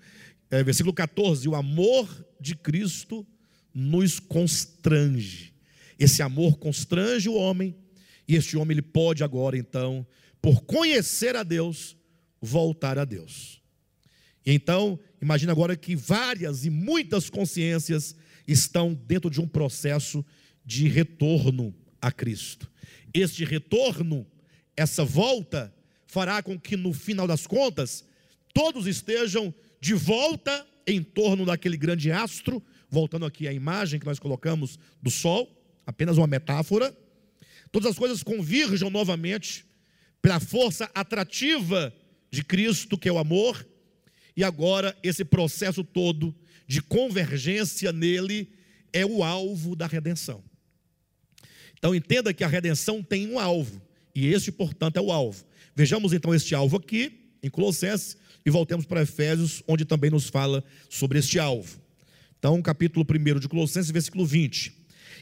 [0.51, 2.09] é, versículo 14, o amor
[2.41, 3.25] de Cristo
[3.75, 5.53] nos constrange.
[5.99, 7.77] Esse amor constrange o homem,
[8.27, 10.07] e este homem ele pode agora então,
[10.41, 11.97] por conhecer a Deus,
[12.41, 13.61] voltar a Deus.
[14.45, 18.17] Então, imagina agora que várias e muitas consciências
[18.49, 20.25] estão dentro de um processo
[20.65, 22.71] de retorno a Cristo.
[23.13, 24.27] Este retorno,
[24.77, 25.75] essa volta,
[26.07, 28.05] fará com que no final das contas
[28.55, 34.19] todos estejam de volta em torno daquele grande astro, voltando aqui à imagem que nós
[34.19, 35.49] colocamos do Sol,
[35.87, 36.97] apenas uma metáfora.
[37.71, 39.65] Todas as coisas convirjam novamente
[40.21, 41.95] pela força atrativa
[42.31, 43.67] de Cristo, que é o amor,
[44.37, 46.35] e agora esse processo todo
[46.67, 48.53] de convergência nele
[48.93, 50.43] é o alvo da redenção.
[51.79, 53.81] Então entenda que a redenção tem um alvo,
[54.15, 55.45] e este, portanto, é o alvo.
[55.75, 60.65] Vejamos então este alvo aqui, em Colossenses, e voltemos para Efésios, onde também nos fala
[60.89, 61.81] sobre este alvo.
[62.41, 64.73] Então, capítulo 1 de Colossenses, versículo 20.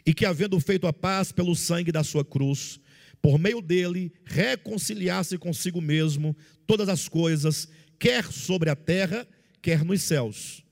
[0.06, 2.78] E que, havendo feito a paz pelo sangue da sua cruz,
[3.20, 9.26] por meio dele, reconciliasse consigo mesmo todas as coisas, quer sobre a terra,
[9.60, 10.62] quer nos céus.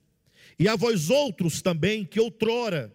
[0.56, 2.94] E a vós outros também, que outrora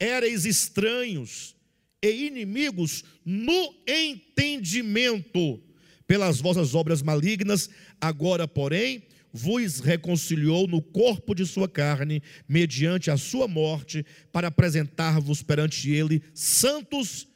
[0.00, 1.54] erais estranhos
[2.02, 5.62] e inimigos no entendimento,
[6.06, 7.68] pelas vossas obras malignas,
[8.00, 15.42] agora, porém, vos reconciliou no corpo de sua carne, mediante a sua morte, para apresentar-vos
[15.42, 17.28] perante ele santos,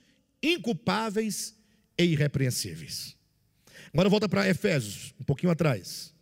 [0.43, 1.57] inculpáveis
[1.99, 3.17] e irrepreensíveis.
[3.93, 6.15] Agora volta para Efésios, um pouquinho atrás.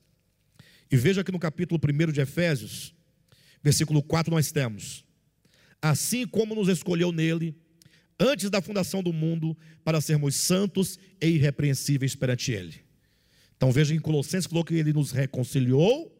[0.90, 2.92] E veja que no capítulo 1 de Efésios,
[3.62, 5.04] versículo 4, nós temos:
[5.80, 7.54] Assim como nos escolheu nele,
[8.18, 12.89] antes da fundação do mundo, para sermos santos e irrepreensíveis perante Ele.
[13.60, 16.10] Então veja em Colossenses falou que Ele nos reconciliou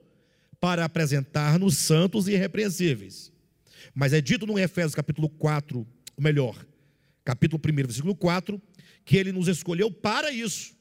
[0.60, 3.32] para apresentar-nos santos e irrepreensíveis.
[3.94, 5.86] Mas é dito no Efésios capítulo 4, ou
[6.18, 6.66] melhor,
[7.24, 8.60] capítulo 1, versículo 4,
[9.06, 10.76] que Ele nos escolheu para isso.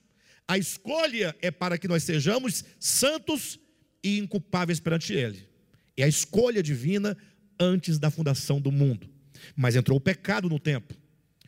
[0.50, 3.58] A escolha é para que nós sejamos santos
[4.04, 5.48] e inculpáveis perante Ele.
[5.96, 7.16] É a escolha divina
[7.58, 9.10] antes da fundação do mundo.
[9.56, 10.94] Mas entrou o pecado no tempo.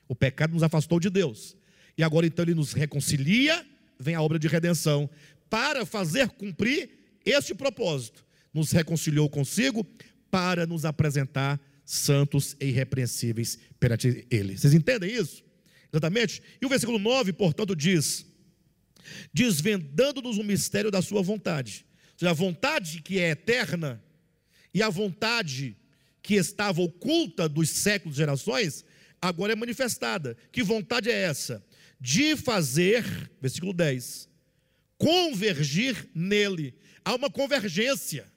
[0.08, 1.58] O pecado nos afastou de Deus.
[1.98, 3.66] E agora então ele nos reconcilia,
[4.02, 5.10] vem a obra de redenção,
[5.50, 6.90] para fazer cumprir
[7.26, 8.26] este propósito.
[8.54, 9.86] Nos reconciliou consigo
[10.30, 14.58] para nos apresentar santos e irrepreensíveis perante ele.
[14.58, 15.44] Vocês entendem isso?
[15.92, 16.42] Exatamente?
[16.62, 18.26] E o versículo 9, portanto, diz:
[19.34, 21.86] desvendando-nos o mistério da sua vontade.
[22.14, 24.02] Ou seja, a vontade que é eterna
[24.74, 25.76] e a vontade
[26.22, 28.86] que estava oculta dos séculos e gerações,
[29.22, 30.38] agora é manifestada.
[30.52, 31.64] Que vontade é essa?
[32.02, 33.06] De fazer,
[33.40, 34.28] versículo 10,
[34.98, 36.74] convergir nele.
[37.06, 38.32] Há uma convergência.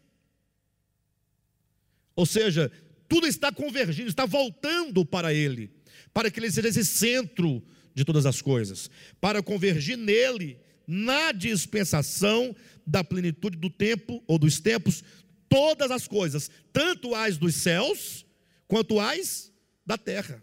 [2.14, 2.70] Ou seja,
[3.08, 5.70] tudo está convergindo, está voltando para ele,
[6.12, 7.62] para que ele seja esse centro
[7.94, 8.90] de todas as coisas,
[9.20, 12.54] para convergir nele, na dispensação
[12.86, 15.02] da plenitude do tempo ou dos tempos,
[15.48, 18.26] todas as coisas, tanto as dos céus
[18.68, 19.50] quanto as
[19.86, 20.42] da terra.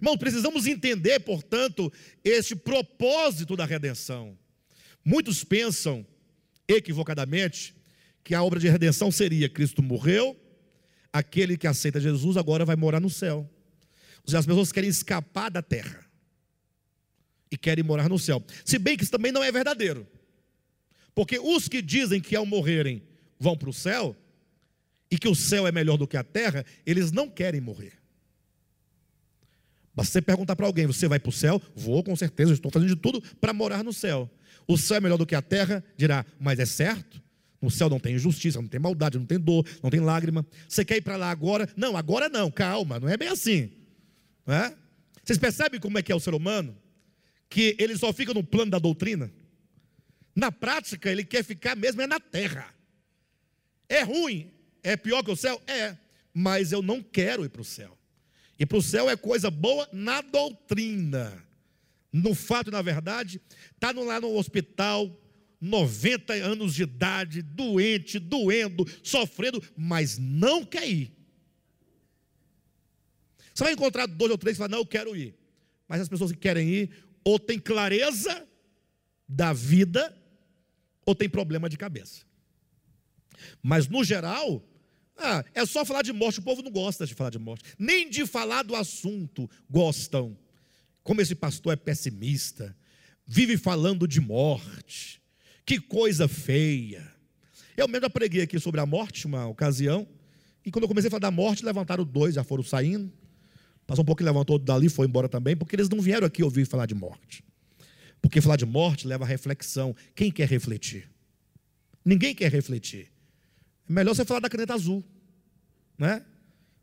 [0.00, 1.92] Irmãos, precisamos entender, portanto,
[2.24, 4.38] este propósito da redenção.
[5.04, 6.06] Muitos pensam,
[6.66, 7.74] equivocadamente,
[8.24, 10.36] que a obra de redenção seria: Cristo morreu,
[11.12, 13.48] aquele que aceita Jesus agora vai morar no céu.
[14.22, 16.04] Ou seja, as pessoas querem escapar da terra
[17.50, 18.42] e querem morar no céu.
[18.64, 20.06] Se bem que isso também não é verdadeiro,
[21.14, 23.02] porque os que dizem que ao morrerem
[23.38, 24.16] vão para o céu,
[25.10, 27.99] e que o céu é melhor do que a terra, eles não querem morrer.
[29.94, 31.60] Você perguntar para alguém: você vai para o céu?
[31.74, 34.30] Vou, com certeza, estou fazendo de tudo para morar no céu.
[34.66, 35.84] O céu é melhor do que a terra?
[35.96, 37.20] Dirá, mas é certo?
[37.60, 40.46] No céu não tem injustiça, não tem maldade, não tem dor, não tem lágrima.
[40.68, 41.68] Você quer ir para lá agora?
[41.76, 43.70] Não, agora não, calma, não é bem assim.
[44.46, 44.74] Não é?
[45.22, 46.76] Vocês percebem como é que é o ser humano?
[47.48, 49.30] Que ele só fica no plano da doutrina.
[50.34, 52.72] Na prática, ele quer ficar mesmo é na terra.
[53.88, 54.50] É ruim,
[54.82, 55.60] é pior que o céu?
[55.66, 55.96] É,
[56.32, 57.98] mas eu não quero ir para o céu.
[58.60, 61.42] E para o céu é coisa boa na doutrina.
[62.12, 63.40] No fato, na verdade,
[63.74, 65.18] está lá no hospital,
[65.58, 71.10] 90 anos de idade, doente, doendo, sofrendo, mas não quer ir.
[73.54, 75.34] Você vai encontrar dois ou três que falam, não, eu quero ir.
[75.88, 76.90] Mas as pessoas que querem ir,
[77.24, 78.46] ou tem clareza
[79.26, 80.14] da vida,
[81.06, 82.26] ou tem problema de cabeça.
[83.62, 84.62] Mas no geral,
[85.20, 88.08] ah, é só falar de morte, o povo não gosta de falar de morte, nem
[88.08, 90.36] de falar do assunto gostam.
[91.02, 92.76] Como esse pastor é pessimista,
[93.26, 95.20] vive falando de morte,
[95.64, 97.06] que coisa feia.
[97.76, 100.08] Eu mesmo preguei aqui sobre a morte, uma ocasião,
[100.64, 103.12] e quando eu comecei a falar da morte, levantaram dois, já foram saindo.
[103.86, 106.86] Passou um pouco, levantou dali, foi embora também, porque eles não vieram aqui ouvir falar
[106.86, 107.42] de morte.
[108.20, 109.94] Porque falar de morte leva a reflexão.
[110.14, 111.10] Quem quer refletir?
[112.04, 113.10] Ninguém quer refletir.
[113.90, 115.04] Melhor você falar da caneta azul,
[115.98, 116.24] né?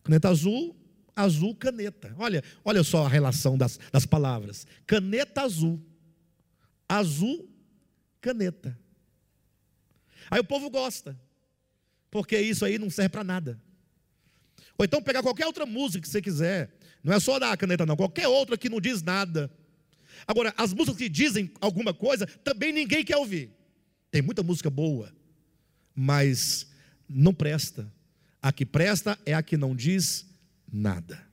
[0.04, 0.76] Caneta azul,
[1.16, 2.14] azul, caneta.
[2.20, 4.68] Olha, olha só a relação das, das palavras.
[4.86, 5.82] Caneta azul,
[6.88, 7.50] azul,
[8.20, 8.78] caneta.
[10.30, 11.18] Aí o povo gosta,
[12.12, 13.58] porque isso aí não serve para nada.
[14.78, 16.78] Ou então pegar qualquer outra música que você quiser.
[17.02, 17.96] Não é só da caneta, não.
[17.96, 19.50] Qualquer outra que não diz nada.
[20.28, 23.50] Agora, as músicas que dizem alguma coisa, também ninguém quer ouvir.
[24.12, 25.10] Tem muita música boa,
[25.96, 26.68] mas
[27.10, 27.92] não presta.
[28.42, 30.26] A que presta é a que não diz
[30.72, 31.26] nada.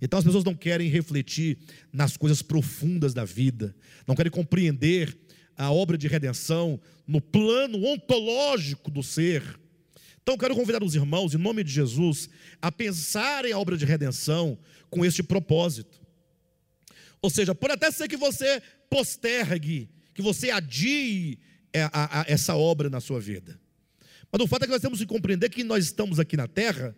[0.00, 1.58] Então as pessoas não querem refletir
[1.92, 3.74] nas coisas profundas da vida,
[4.06, 5.16] não querem compreender
[5.56, 9.42] a obra de redenção no plano ontológico do ser.
[10.20, 12.28] Então quero convidar os irmãos, em nome de Jesus,
[12.60, 14.58] a pensarem a obra de redenção
[14.90, 16.00] com este propósito.
[17.20, 21.38] Ou seja, pode até ser que você postergue, que você adie
[21.72, 21.88] é,
[22.26, 23.61] essa obra na sua vida.
[24.32, 26.96] Mas o fato é que nós temos que compreender que nós estamos aqui na terra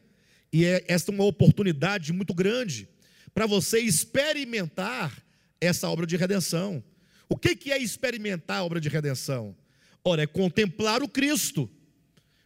[0.52, 2.88] e é, esta é uma oportunidade muito grande
[3.34, 5.20] para você experimentar
[5.60, 6.82] essa obra de redenção.
[7.28, 9.56] O que, que é experimentar a obra de redenção?
[10.04, 11.68] Ora, é contemplar o Cristo.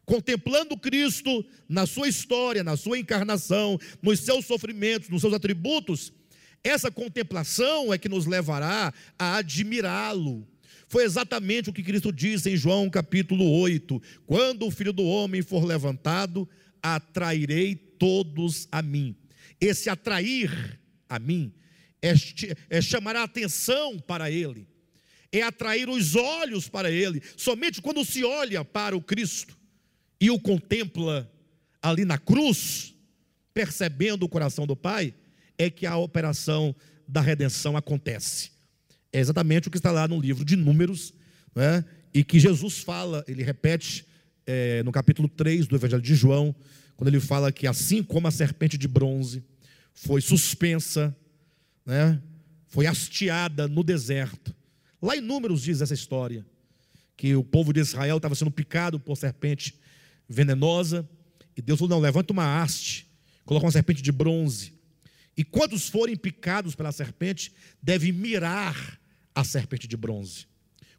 [0.07, 6.11] Contemplando o Cristo na sua história, na sua encarnação, nos seus sofrimentos, nos seus atributos,
[6.65, 10.49] essa contemplação é que nos levará a admirá-lo.
[10.89, 15.43] Foi exatamente o que Cristo disse em João capítulo 8: Quando o filho do homem
[15.43, 16.49] for levantado,
[16.83, 19.15] atrairei todos a mim.
[19.61, 21.53] Esse atrair a mim
[22.01, 22.15] é,
[22.71, 24.67] é chamar a atenção para ele,
[25.31, 27.23] é atrair os olhos para ele.
[27.37, 29.59] Somente quando se olha para o Cristo
[30.19, 31.31] e o contempla
[31.83, 32.95] ali na cruz,
[33.53, 35.15] percebendo o coração do Pai,
[35.59, 36.75] é que a operação
[37.07, 38.58] da redenção acontece.
[39.13, 41.15] É exatamente o que está lá no livro de Números,
[41.55, 41.85] né?
[42.13, 44.07] e que Jesus fala, ele repete
[44.47, 46.55] é, no capítulo 3 do Evangelho de João,
[46.97, 49.45] quando ele fala que assim como a serpente de bronze
[49.93, 51.17] foi suspensa,
[51.85, 52.21] né?
[52.67, 54.55] foi hasteada no deserto.
[55.01, 56.45] Lá em Números diz essa história,
[57.17, 59.75] que o povo de Israel estava sendo picado por serpente
[60.29, 61.09] venenosa,
[61.57, 63.07] e Deus falou: não, levanta uma haste,
[63.45, 64.75] coloca uma serpente de bronze,
[65.39, 69.01] e quantos forem picados pela serpente, deve mirar
[69.33, 70.47] a serpente de bronze.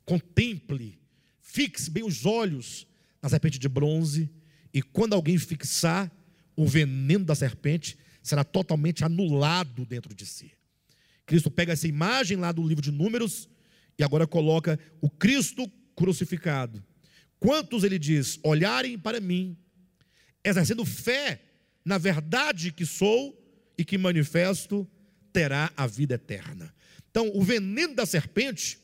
[0.06, 0.98] Contemple,
[1.42, 2.88] fixe bem os olhos
[3.22, 4.32] na serpente de bronze,
[4.74, 6.10] e quando alguém fixar,
[6.56, 10.54] o veneno da serpente será totalmente anulado dentro de si.
[11.26, 13.50] Cristo pega essa imagem lá do livro de Números
[13.98, 16.82] e agora coloca o Cristo crucificado.
[17.42, 19.58] Quantos ele diz, olharem para mim,
[20.46, 21.42] exercendo fé
[21.84, 23.39] na verdade que sou
[23.80, 24.86] e que manifesto
[25.32, 26.76] terá a vida eterna.
[27.10, 28.78] Então, o veneno da serpente,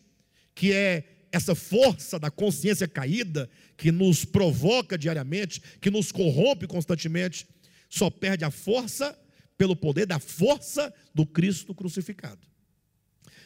[0.55, 7.45] que é essa força da consciência caída, que nos provoca diariamente, que nos corrompe constantemente,
[7.89, 9.19] só perde a força
[9.57, 12.47] pelo poder da força do Cristo crucificado.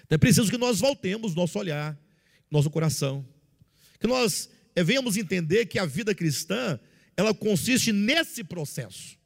[0.06, 2.00] Então, é preciso que nós voltemos nosso olhar,
[2.52, 3.28] nosso coração,
[4.00, 6.80] que nós eh, venhamos entender que a vida cristã,
[7.18, 9.19] ela consiste nesse processo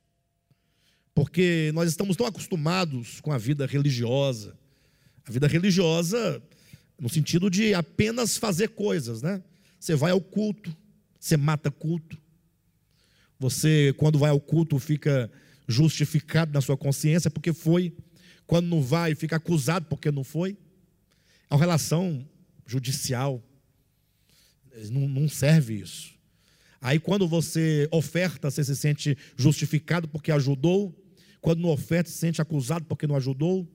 [1.14, 4.58] porque nós estamos tão acostumados com a vida religiosa.
[5.26, 6.42] A vida religiosa,
[7.00, 9.42] no sentido de apenas fazer coisas, né?
[9.80, 10.76] Você vai ao culto,
[11.20, 12.18] você mata culto.
[13.40, 15.32] Você, quando vai ao culto, fica
[15.68, 17.94] justificado na sua consciência porque foi.
[18.48, 20.58] Quando não vai, fica acusado porque não foi.
[21.50, 22.28] É uma relação
[22.66, 23.44] judicial.
[24.90, 26.14] Não, serve isso.
[26.82, 30.94] Aí, quando você oferta, você se sente justificado porque ajudou
[31.44, 33.70] quando não oferta, se sente acusado porque não ajudou.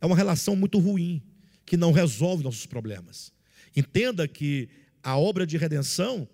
[0.00, 1.22] É uma relação muito ruim,
[1.66, 3.30] que não resolve nossos problemas.
[3.76, 4.70] Entenda que
[5.02, 6.26] a obra de redenção,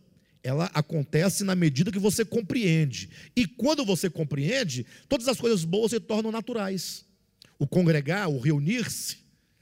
[0.45, 3.11] ela acontece na medida que você compreende.
[3.35, 7.05] E quando você compreende, todas as coisas boas se tornam naturais.
[7.59, 9.17] O congregar, o reunir-se,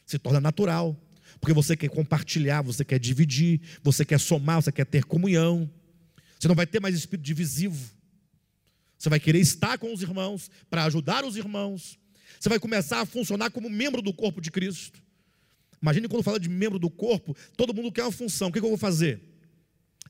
[0.04, 0.94] se torna natural.
[1.40, 5.70] Porque você quer compartilhar, você quer dividir, você quer somar, você quer ter comunhão.
[6.38, 7.93] Você não vai ter mais espírito divisivo.
[9.04, 11.98] Você vai querer estar com os irmãos, para ajudar os irmãos.
[12.40, 14.98] Você vai começar a funcionar como membro do corpo de Cristo.
[15.82, 18.48] Imagine quando fala de membro do corpo, todo mundo quer uma função.
[18.48, 19.20] O que, eu vou fazer?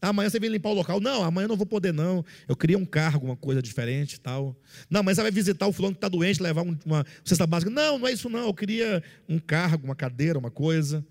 [0.01, 1.01] Ah, amanhã você vem limpar o local.
[1.01, 2.24] Não, amanhã não vou poder, não.
[2.47, 4.57] Eu queria um cargo, uma coisa diferente tal.
[4.88, 7.72] Não, mas você vai visitar o fulano que está doente, levar uma cesta básica.
[7.72, 8.47] Não, não é isso, não.
[8.47, 11.05] Eu queria um cargo, uma cadeira, uma coisa.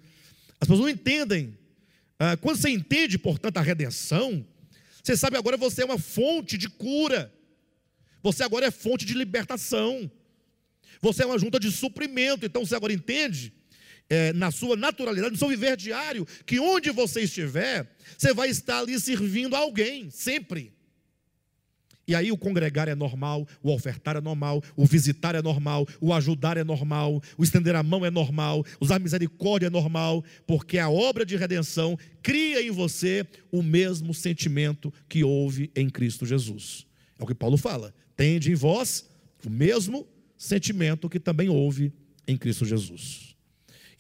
[0.54, 1.58] As pessoas não entendem.
[2.18, 4.46] Ah, quando você entende, portanto, a redenção,
[5.04, 7.30] você sabe agora você é uma fonte de cura.
[8.24, 10.10] Você agora é fonte de libertação.
[11.02, 12.46] Você é uma junta de suprimento.
[12.46, 13.54] Então você agora entende,
[14.10, 18.80] é, na sua naturalidade, no seu viver diário, que onde você estiver, você vai estar
[18.80, 20.74] ali servindo a alguém, sempre.
[22.06, 26.14] E aí o congregar é normal, o ofertar é normal, o visitar é normal, o
[26.14, 30.90] ajudar é normal, o estender a mão é normal, usar misericórdia é normal, porque a
[30.90, 36.86] obra de redenção cria em você o mesmo sentimento que houve em Cristo Jesus.
[37.18, 37.94] É o que Paulo fala.
[38.16, 39.10] Tende em vós
[39.46, 40.08] o mesmo
[40.38, 41.94] sentimento que também houve
[42.28, 43.36] em Cristo Jesus.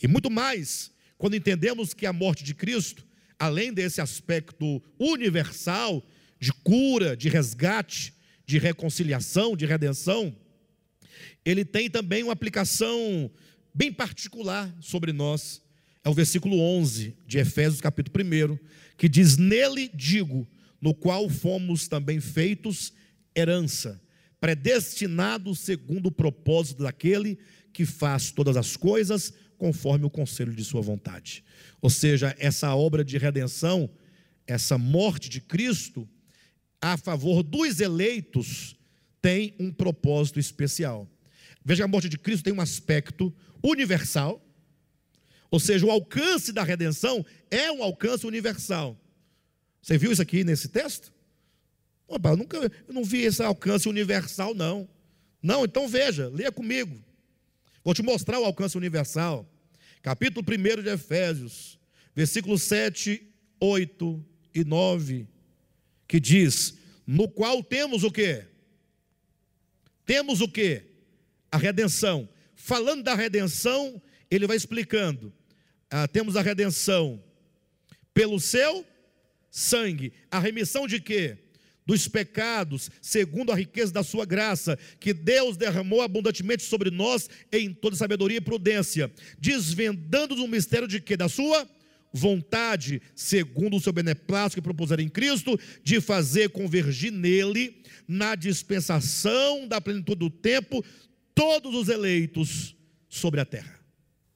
[0.01, 3.05] E muito mais, quando entendemos que a morte de Cristo,
[3.39, 6.03] além desse aspecto universal,
[6.39, 8.13] de cura, de resgate,
[8.45, 10.35] de reconciliação, de redenção,
[11.45, 13.31] ele tem também uma aplicação
[13.73, 15.61] bem particular sobre nós.
[16.03, 18.59] É o versículo 11 de Efésios, capítulo 1,
[18.97, 20.47] que diz: Nele digo,
[20.81, 22.91] no qual fomos também feitos
[23.35, 24.01] herança,
[24.43, 27.39] predestinados segundo o propósito daquele
[27.71, 31.45] que faz todas as coisas conforme o conselho de Sua vontade.
[31.81, 33.89] Ou seja, essa obra de redenção,
[34.45, 36.05] essa morte de Cristo,
[36.81, 38.75] a favor dos eleitos
[39.21, 41.09] tem um propósito especial.
[41.63, 43.33] Veja, a morte de Cristo tem um aspecto
[43.63, 44.45] universal,
[45.49, 48.99] ou seja, o alcance da redenção é um alcance universal.
[49.81, 51.13] Você viu isso aqui nesse texto?
[52.15, 54.87] Opa, eu nunca eu não vi esse alcance universal, não.
[55.41, 57.03] Não, então veja, leia comigo.
[57.83, 59.49] Vou te mostrar o alcance universal.
[60.01, 61.79] Capítulo 1 de Efésios,
[62.15, 63.27] versículos 7,
[63.59, 65.27] 8 e 9
[66.07, 68.45] que diz: no qual temos o que?
[70.05, 70.83] Temos o que?
[71.51, 72.29] A redenção.
[72.55, 73.99] Falando da redenção,
[74.29, 75.33] ele vai explicando.
[75.89, 77.23] Ah, temos a redenção
[78.13, 78.85] pelo seu
[79.49, 80.13] sangue.
[80.29, 81.37] A remissão de quê?
[81.85, 87.73] Dos pecados, segundo a riqueza da sua graça, que Deus derramou abundantemente sobre nós em
[87.73, 91.17] toda sabedoria e prudência, desvendando o mistério de quê?
[91.17, 91.67] Da sua
[92.13, 99.67] vontade, segundo o seu beneplácito que propuser em Cristo, de fazer convergir nele, na dispensação
[99.67, 100.85] da plenitude do tempo,
[101.33, 102.75] todos os eleitos
[103.09, 103.79] sobre a terra.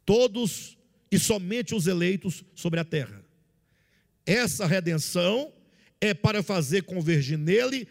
[0.06, 0.78] Todos
[1.12, 3.24] e somente os eleitos sobre a terra.
[4.26, 5.54] Essa redenção
[6.00, 7.88] é para fazer convergir nele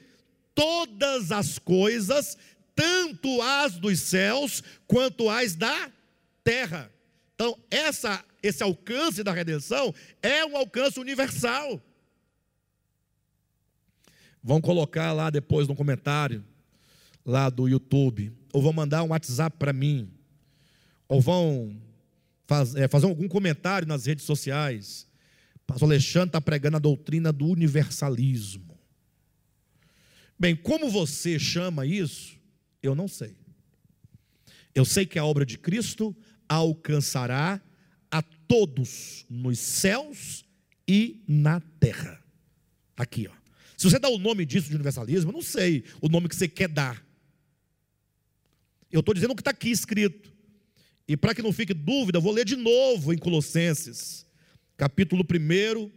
[0.54, 2.36] todas as coisas,
[2.74, 5.90] tanto as dos céus quanto as da
[6.42, 6.90] terra.
[7.34, 11.82] Então, essa esse alcance da redenção é um alcance universal.
[14.42, 16.44] Vão colocar lá depois no comentário,
[17.24, 20.08] lá do YouTube, ou vão mandar um WhatsApp para mim,
[21.08, 21.76] ou vão
[22.46, 25.05] faz, é, fazer algum comentário nas redes sociais.
[25.66, 28.78] Pastor Alexandre está pregando a doutrina do universalismo.
[30.38, 32.38] Bem, como você chama isso,
[32.82, 33.36] eu não sei.
[34.74, 36.14] Eu sei que a obra de Cristo
[36.48, 37.60] alcançará
[38.10, 40.44] a todos nos céus
[40.86, 42.22] e na terra.
[42.96, 43.34] Aqui, ó.
[43.76, 46.48] Se você dá o nome disso de universalismo, eu não sei o nome que você
[46.48, 47.04] quer dar.
[48.90, 50.32] Eu estou dizendo o que está aqui escrito.
[51.08, 54.25] E para que não fique dúvida, vou ler de novo em Colossenses,
[54.76, 55.90] capítulo 1,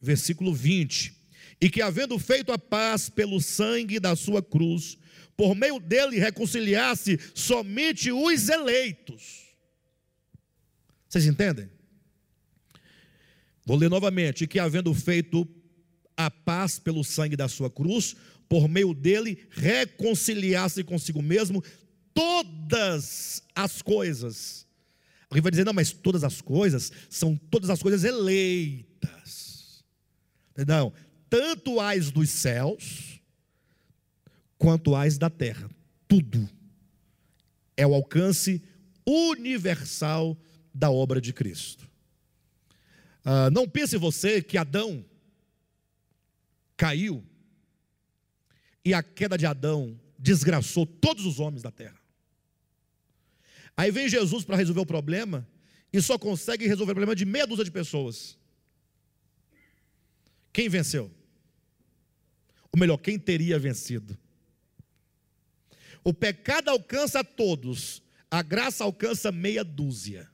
[0.00, 1.14] versículo 20.
[1.60, 4.96] E que, havendo feito a paz pelo sangue da sua cruz,
[5.36, 9.48] por meio dele reconciliasse somente os eleitos
[11.08, 11.70] vocês entendem?
[13.64, 15.48] Vou ler novamente: que havendo feito
[16.16, 18.14] a paz pelo sangue da sua cruz,
[18.48, 21.62] por meio dele reconciliasse consigo mesmo
[22.12, 24.66] todas as coisas.
[25.30, 29.84] Alguém vai dizer, não, mas todas as coisas são todas as coisas eleitas.
[30.66, 30.92] Não,
[31.28, 33.20] tanto as dos céus,
[34.56, 35.70] quanto as da terra.
[36.06, 36.48] Tudo
[37.76, 38.62] é o alcance
[39.06, 40.36] universal
[40.74, 41.88] da obra de Cristo.
[43.24, 45.04] Ah, não pense você que Adão
[46.76, 47.24] caiu
[48.84, 51.97] e a queda de Adão desgraçou todos os homens da terra.
[53.78, 55.46] Aí vem Jesus para resolver o problema
[55.92, 58.36] e só consegue resolver o problema de meia dúzia de pessoas.
[60.52, 61.08] Quem venceu?
[62.72, 64.18] Ou melhor, quem teria vencido?
[66.02, 70.28] O pecado alcança todos, a graça alcança meia dúzia.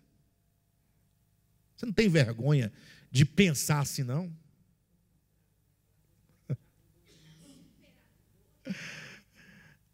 [1.77, 2.73] Você não tem vergonha
[3.11, 4.35] de pensar assim, não?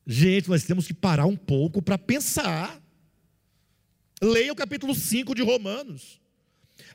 [0.07, 2.81] Gente, nós temos que parar um pouco para pensar.
[4.23, 6.21] Leia o capítulo 5 de Romanos.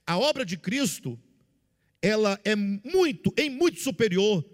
[0.05, 1.19] A obra de Cristo,
[2.01, 4.45] ela é muito, em muito superior,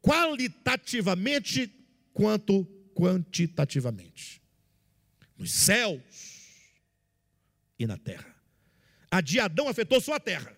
[0.00, 1.70] qualitativamente
[2.12, 4.42] quanto quantitativamente.
[5.36, 6.02] Nos céus
[7.78, 8.34] e na terra.
[9.10, 10.56] A de Adão afetou só a terra.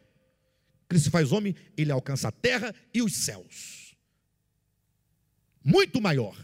[0.89, 3.97] Cristo faz homem, ele alcança a terra e os céus.
[5.65, 6.37] muito maior.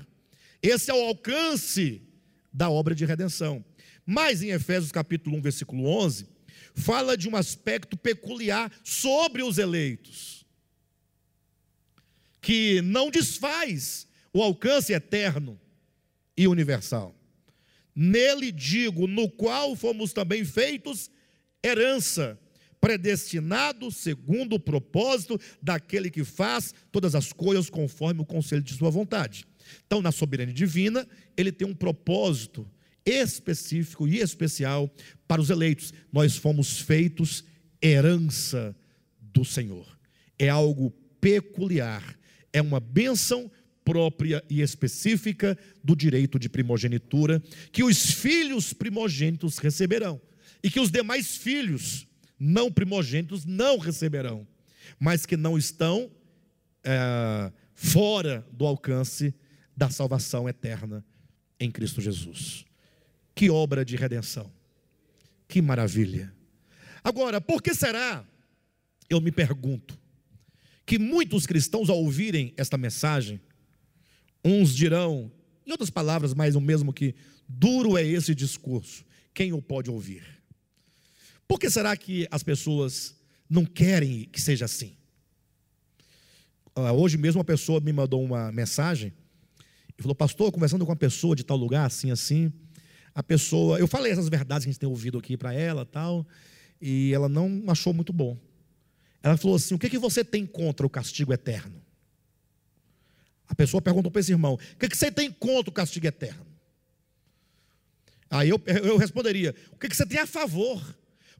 [0.63, 2.03] Esse é o alcance
[2.53, 3.65] da obra de redenção.
[4.11, 6.27] Mas em Efésios capítulo 1, versículo 11,
[6.75, 10.47] fala de um aspecto peculiar sobre os eleitos,
[12.41, 15.61] que não desfaz o alcance eterno
[16.35, 17.15] e universal.
[17.95, 21.11] Nele digo, no qual fomos também feitos
[21.63, 22.41] herança,
[22.81, 28.89] predestinado segundo o propósito daquele que faz todas as coisas conforme o conselho de sua
[28.89, 29.45] vontade.
[29.87, 31.07] Então, na soberania divina,
[31.37, 32.67] ele tem um propósito
[33.09, 34.93] específico e especial
[35.27, 35.93] para os eleitos.
[36.13, 37.45] Nós fomos feitos
[37.83, 38.77] herança
[39.21, 39.87] do Senhor.
[40.39, 40.91] É algo
[41.21, 42.17] peculiar,
[42.53, 43.51] é uma bênção
[43.85, 47.43] própria e específica do direito de primogenitura
[47.73, 50.21] que os filhos primogênitos receberão
[50.63, 52.07] e que os demais filhos
[52.39, 54.47] não primogênitos não receberão,
[55.01, 56.11] mas que não estão
[56.85, 59.35] é, fora do alcance
[59.77, 61.05] da salvação eterna
[61.59, 62.68] em Cristo Jesus.
[63.39, 64.51] Que obra de redenção,
[65.47, 66.35] que maravilha.
[67.05, 68.27] Agora, por que será,
[69.09, 69.97] eu me pergunto,
[70.85, 73.41] que muitos cristãos, ao ouvirem esta mensagem,
[74.45, 75.31] Uns dirão,
[75.65, 77.15] em outras palavras, mais o mesmo que
[77.49, 79.05] duro é esse discurso.
[79.33, 80.25] Quem o pode ouvir?
[81.47, 83.15] Por que será que as pessoas
[83.49, 84.97] não querem que seja assim?
[86.75, 89.13] Ah, hoje mesmo uma pessoa me mandou uma mensagem
[89.97, 92.53] e falou, pastor, conversando com uma pessoa de tal lugar, assim, assim,
[93.19, 96.25] a pessoa, eu falei essas verdades que a gente tem ouvido aqui para ela, tal,
[96.81, 98.39] e ela não achou muito bom.
[99.21, 101.83] Ela falou assim: o que, que você tem contra o castigo eterno?
[103.49, 106.47] A pessoa perguntou para esse irmão: o que, você tem contra o castigo eterno?
[108.31, 110.81] Aí eu, eu responderia: o que, você tem a favor?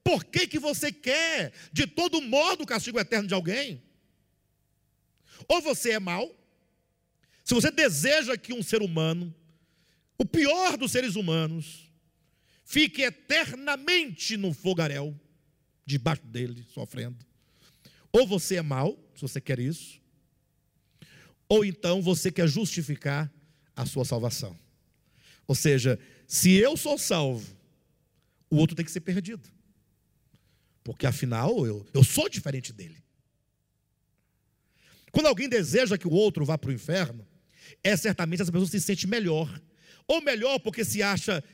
[0.03, 3.81] Por que, que você quer, de todo modo, o castigo eterno de alguém?
[5.47, 6.29] Ou você é mau,
[7.45, 9.33] se você deseja que um ser humano,
[10.19, 11.91] o pior dos seres humanos,
[12.65, 15.19] fique eternamente no fogaréu,
[15.87, 17.17] debaixo dele, sofrendo.
[18.13, 20.01] Ou você é mau, se você quer isso,
[21.49, 23.33] ou então você quer justificar
[23.75, 24.59] a sua salvação.
[25.47, 27.57] Ou seja, se eu sou salvo,
[28.51, 29.49] o outro tem que ser perdido.
[30.83, 33.03] Porque afinal eu, eu sou diferente dele.
[35.11, 37.27] Quando alguém deseja que o outro vá para o inferno,
[37.83, 39.49] é certamente essa pessoa se sente melhor.
[40.09, 41.45] Ou melhor porque se acha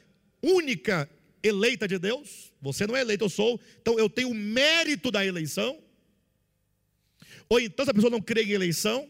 [0.40, 1.10] única
[1.42, 2.52] eleita de Deus.
[2.62, 3.60] Você não é eleito, eu sou.
[3.82, 5.78] Então eu tenho o mérito da eleição.
[7.48, 9.08] Ou então, se a pessoa não crê em eleição,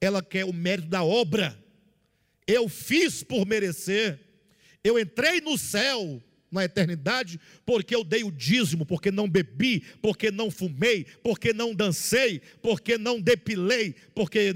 [0.00, 1.56] ela quer o mérito da obra.
[2.46, 4.18] Eu fiz por merecer.
[4.82, 6.20] Eu entrei no céu
[6.50, 11.74] na eternidade porque eu dei o dízimo, porque não bebi, porque não fumei, porque não
[11.74, 14.52] dancei, porque não depilei, porque.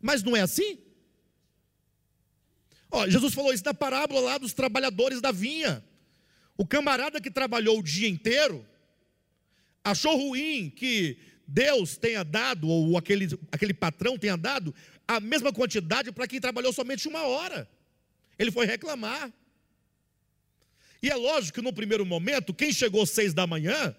[0.00, 0.78] Mas não é assim?
[2.90, 5.84] Ó, Jesus falou isso na parábola lá dos trabalhadores da vinha.
[6.56, 8.66] O camarada que trabalhou o dia inteiro
[9.84, 14.74] achou ruim que Deus tenha dado, ou aquele, aquele patrão tenha dado,
[15.06, 17.68] a mesma quantidade para quem trabalhou somente uma hora.
[18.38, 19.32] Ele foi reclamar.
[21.02, 23.94] E é lógico que no primeiro momento, quem chegou seis da manhã,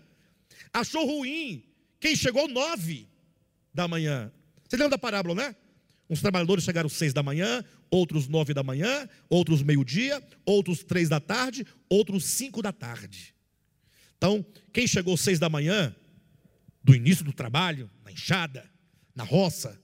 [0.73, 1.63] achou ruim.
[1.99, 3.07] Quem chegou nove
[3.73, 4.31] da manhã.
[4.67, 5.55] Você lembra da parábola, né?
[6.09, 11.19] Uns trabalhadores chegaram seis da manhã, outros nove da manhã, outros meio-dia, outros três da
[11.19, 13.35] tarde, outros cinco da tarde.
[14.17, 15.93] Então, quem chegou seis da manhã,
[16.83, 18.69] do início do trabalho, na enxada,
[19.13, 19.79] na roça,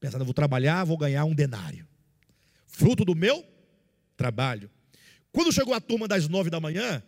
[0.00, 1.86] pensando, vou trabalhar, vou ganhar um denário.
[2.66, 3.44] Fruto do meu
[4.16, 4.70] trabalho.
[5.30, 7.02] Quando chegou a turma das nove da manhã,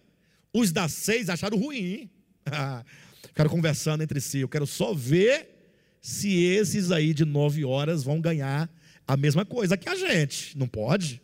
[0.52, 2.08] os das seis acharam ruim.
[3.26, 4.38] Ficaram conversando entre si.
[4.38, 5.59] Eu quero só ver
[6.00, 8.70] se esses aí de nove horas vão ganhar
[9.06, 10.56] a mesma coisa que a gente.
[10.56, 11.20] Não pode?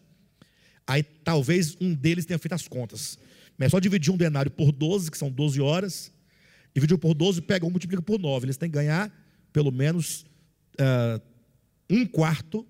[0.86, 3.18] Aí talvez um deles tenha feito as contas.
[3.58, 6.12] Mas é só dividir um denário por 12, que são 12 horas,
[6.76, 8.44] Dividiu por 12, pega um, multiplica por 9.
[8.44, 9.10] Eles têm que ganhar
[9.50, 10.26] pelo menos
[10.78, 11.18] uh,
[11.88, 12.66] um quarto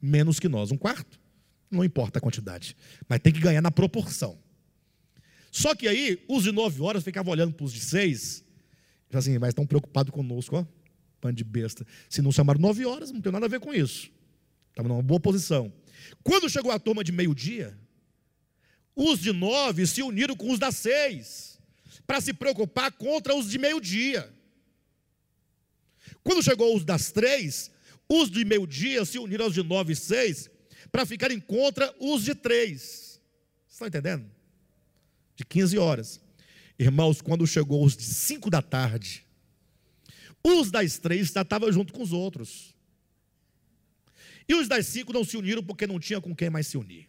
[0.00, 0.72] menos que nós.
[0.72, 1.20] Um quarto?
[1.70, 2.76] Não importa a quantidade.
[3.08, 4.36] Mas tem que ganhar na proporção.
[5.52, 8.42] Só que aí, os de 9 horas ficavam olhando para os de 6.
[9.12, 10.66] Assim, mas estão preocupados conosco, ó.
[11.22, 11.86] Pano de besta.
[12.10, 14.10] Se não chamaram 9 horas, não tem nada a ver com isso.
[14.70, 15.72] Estava numa boa posição.
[16.24, 17.78] Quando chegou a turma de meio-dia,
[18.96, 21.60] os de 9 se uniram com os das 6
[22.04, 24.28] para se preocupar contra os de meio-dia.
[26.24, 27.70] Quando chegou os das três,
[28.08, 30.50] os de meio-dia se uniram aos de nove e seis
[30.90, 33.20] para ficarem contra os de três.
[33.66, 34.28] Você está entendendo?
[35.36, 36.20] De 15 horas.
[36.78, 39.24] Irmãos, quando chegou os de cinco da tarde,
[40.44, 42.74] Os das três já estavam junto com os outros.
[44.48, 47.08] E os das cinco não se uniram porque não tinha com quem mais se unir.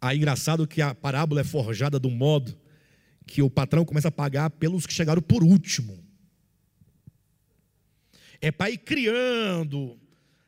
[0.00, 2.56] Aí engraçado que a parábola é forjada um modo
[3.26, 6.02] que o patrão começa a pagar pelos que chegaram por último.
[8.40, 9.98] É para ir criando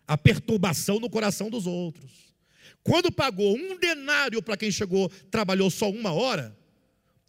[0.07, 2.35] a perturbação no coração dos outros.
[2.83, 6.57] Quando pagou um denário para quem chegou, trabalhou só uma hora,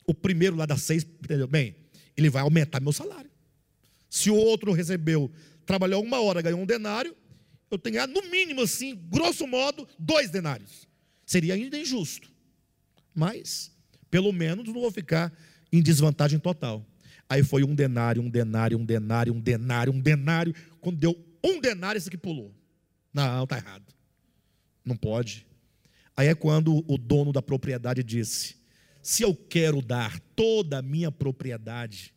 [0.05, 1.47] o primeiro lá das seis, entendeu?
[1.47, 1.75] Bem,
[2.21, 3.29] ele vai aumentar meu salário.
[4.09, 5.31] Se o outro recebeu,
[5.65, 7.15] trabalhou uma hora, ganhou um denário,
[7.69, 10.87] eu tenho que ganhar no mínimo assim, grosso modo, dois denários.
[11.25, 12.29] Seria ainda injusto.
[13.15, 13.71] Mas,
[14.09, 15.33] pelo menos, não vou ficar
[15.71, 16.85] em desvantagem total.
[17.29, 20.53] Aí foi um denário, um denário, um denário, um denário, um denário.
[20.81, 22.53] Quando deu um denário, esse aqui pulou.
[23.13, 23.85] Não, está errado.
[24.83, 25.47] Não pode.
[26.15, 28.57] Aí é quando o dono da propriedade disse:
[29.01, 32.13] se eu quero dar toda a minha propriedade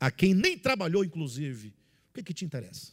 [0.00, 1.68] a quem nem trabalhou, inclusive,
[2.10, 2.92] o que, que te interessa?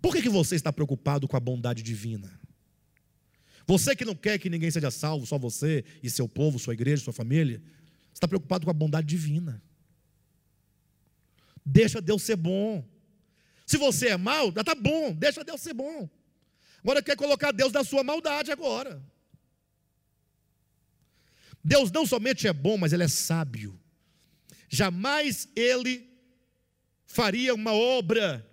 [0.00, 2.40] Por que, que você está preocupado com a bondade divina?
[3.66, 7.04] Você que não quer que ninguém seja salvo, só você e seu povo, sua igreja,
[7.04, 7.62] sua família,
[8.14, 9.62] está preocupado com a bondade divina.
[11.64, 12.82] Deixa Deus ser bom.
[13.66, 16.08] Se você é já está bom, deixa Deus ser bom.
[16.82, 19.02] Agora quer colocar Deus na sua maldade agora.
[21.62, 23.78] Deus não somente é bom, mas ele é sábio.
[24.68, 26.08] Jamais ele
[27.06, 28.46] faria uma obra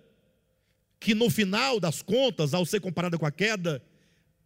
[0.98, 3.82] que no final das contas, ao ser comparada com a queda,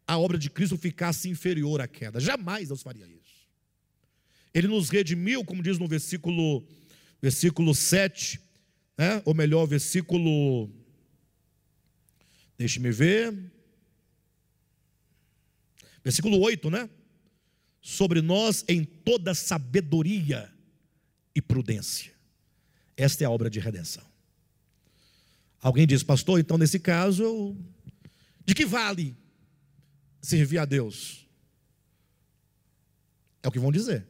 [0.07, 2.19] a obra de Cristo ficasse inferior à queda.
[2.19, 3.49] Jamais Deus faria isso.
[4.53, 6.67] Ele nos redimiu, como diz no versículo,
[7.23, 8.41] versículo 7,
[8.99, 9.23] né?
[9.25, 10.69] ou melhor, versículo.
[12.59, 13.33] Deixe-me ver.
[16.03, 16.91] Versículo 8, né?
[17.81, 20.53] Sobre nós em toda sabedoria
[21.35, 22.12] e prudência.
[22.97, 24.05] Esta é a obra de redenção.
[25.62, 27.57] Alguém diz, pastor, então nesse caso,
[28.45, 29.16] de que vale
[30.20, 31.26] servir a Deus?
[33.43, 34.07] É o que vão dizer.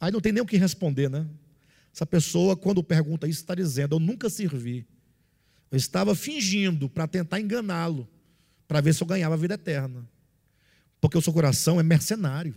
[0.00, 1.26] Aí não tem nem o que responder, né?
[1.94, 4.86] Essa pessoa, quando pergunta isso, está dizendo: Eu nunca servi.
[5.70, 8.08] Eu estava fingindo para tentar enganá-lo,
[8.66, 10.08] para ver se eu ganhava a vida eterna.
[11.02, 12.54] Porque o seu coração é mercenário.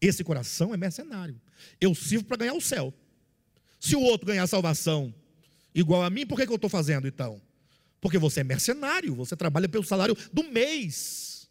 [0.00, 1.38] Esse coração é mercenário.
[1.78, 2.94] Eu sirvo para ganhar o céu.
[3.78, 5.14] Se o outro ganhar salvação
[5.74, 7.42] igual a mim, por que, que eu estou fazendo então?
[8.00, 11.46] Porque você é mercenário, você trabalha pelo salário do mês.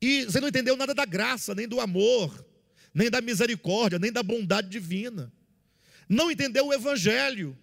[0.00, 2.46] E você não entendeu nada da graça, nem do amor,
[2.94, 5.32] nem da misericórdia, nem da bondade divina.
[6.08, 7.58] Não entendeu o evangelho.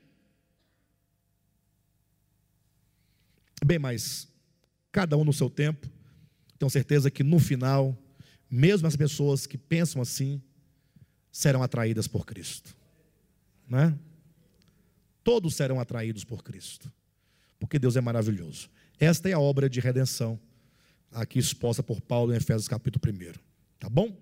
[3.63, 4.28] Bem, mas
[4.91, 5.89] cada um no seu tempo,
[6.62, 7.97] tenho certeza que no final,
[8.49, 10.41] mesmo as pessoas que pensam assim,
[11.32, 12.76] serão atraídas por Cristo.
[13.68, 13.97] Não é?
[15.24, 16.91] Todos serão atraídos por Cristo
[17.62, 18.70] porque Deus é maravilhoso.
[18.99, 20.39] Esta é a obra de redenção,
[21.12, 23.34] aqui exposta por Paulo em Efésios capítulo 1.
[23.80, 24.18] Tá bom?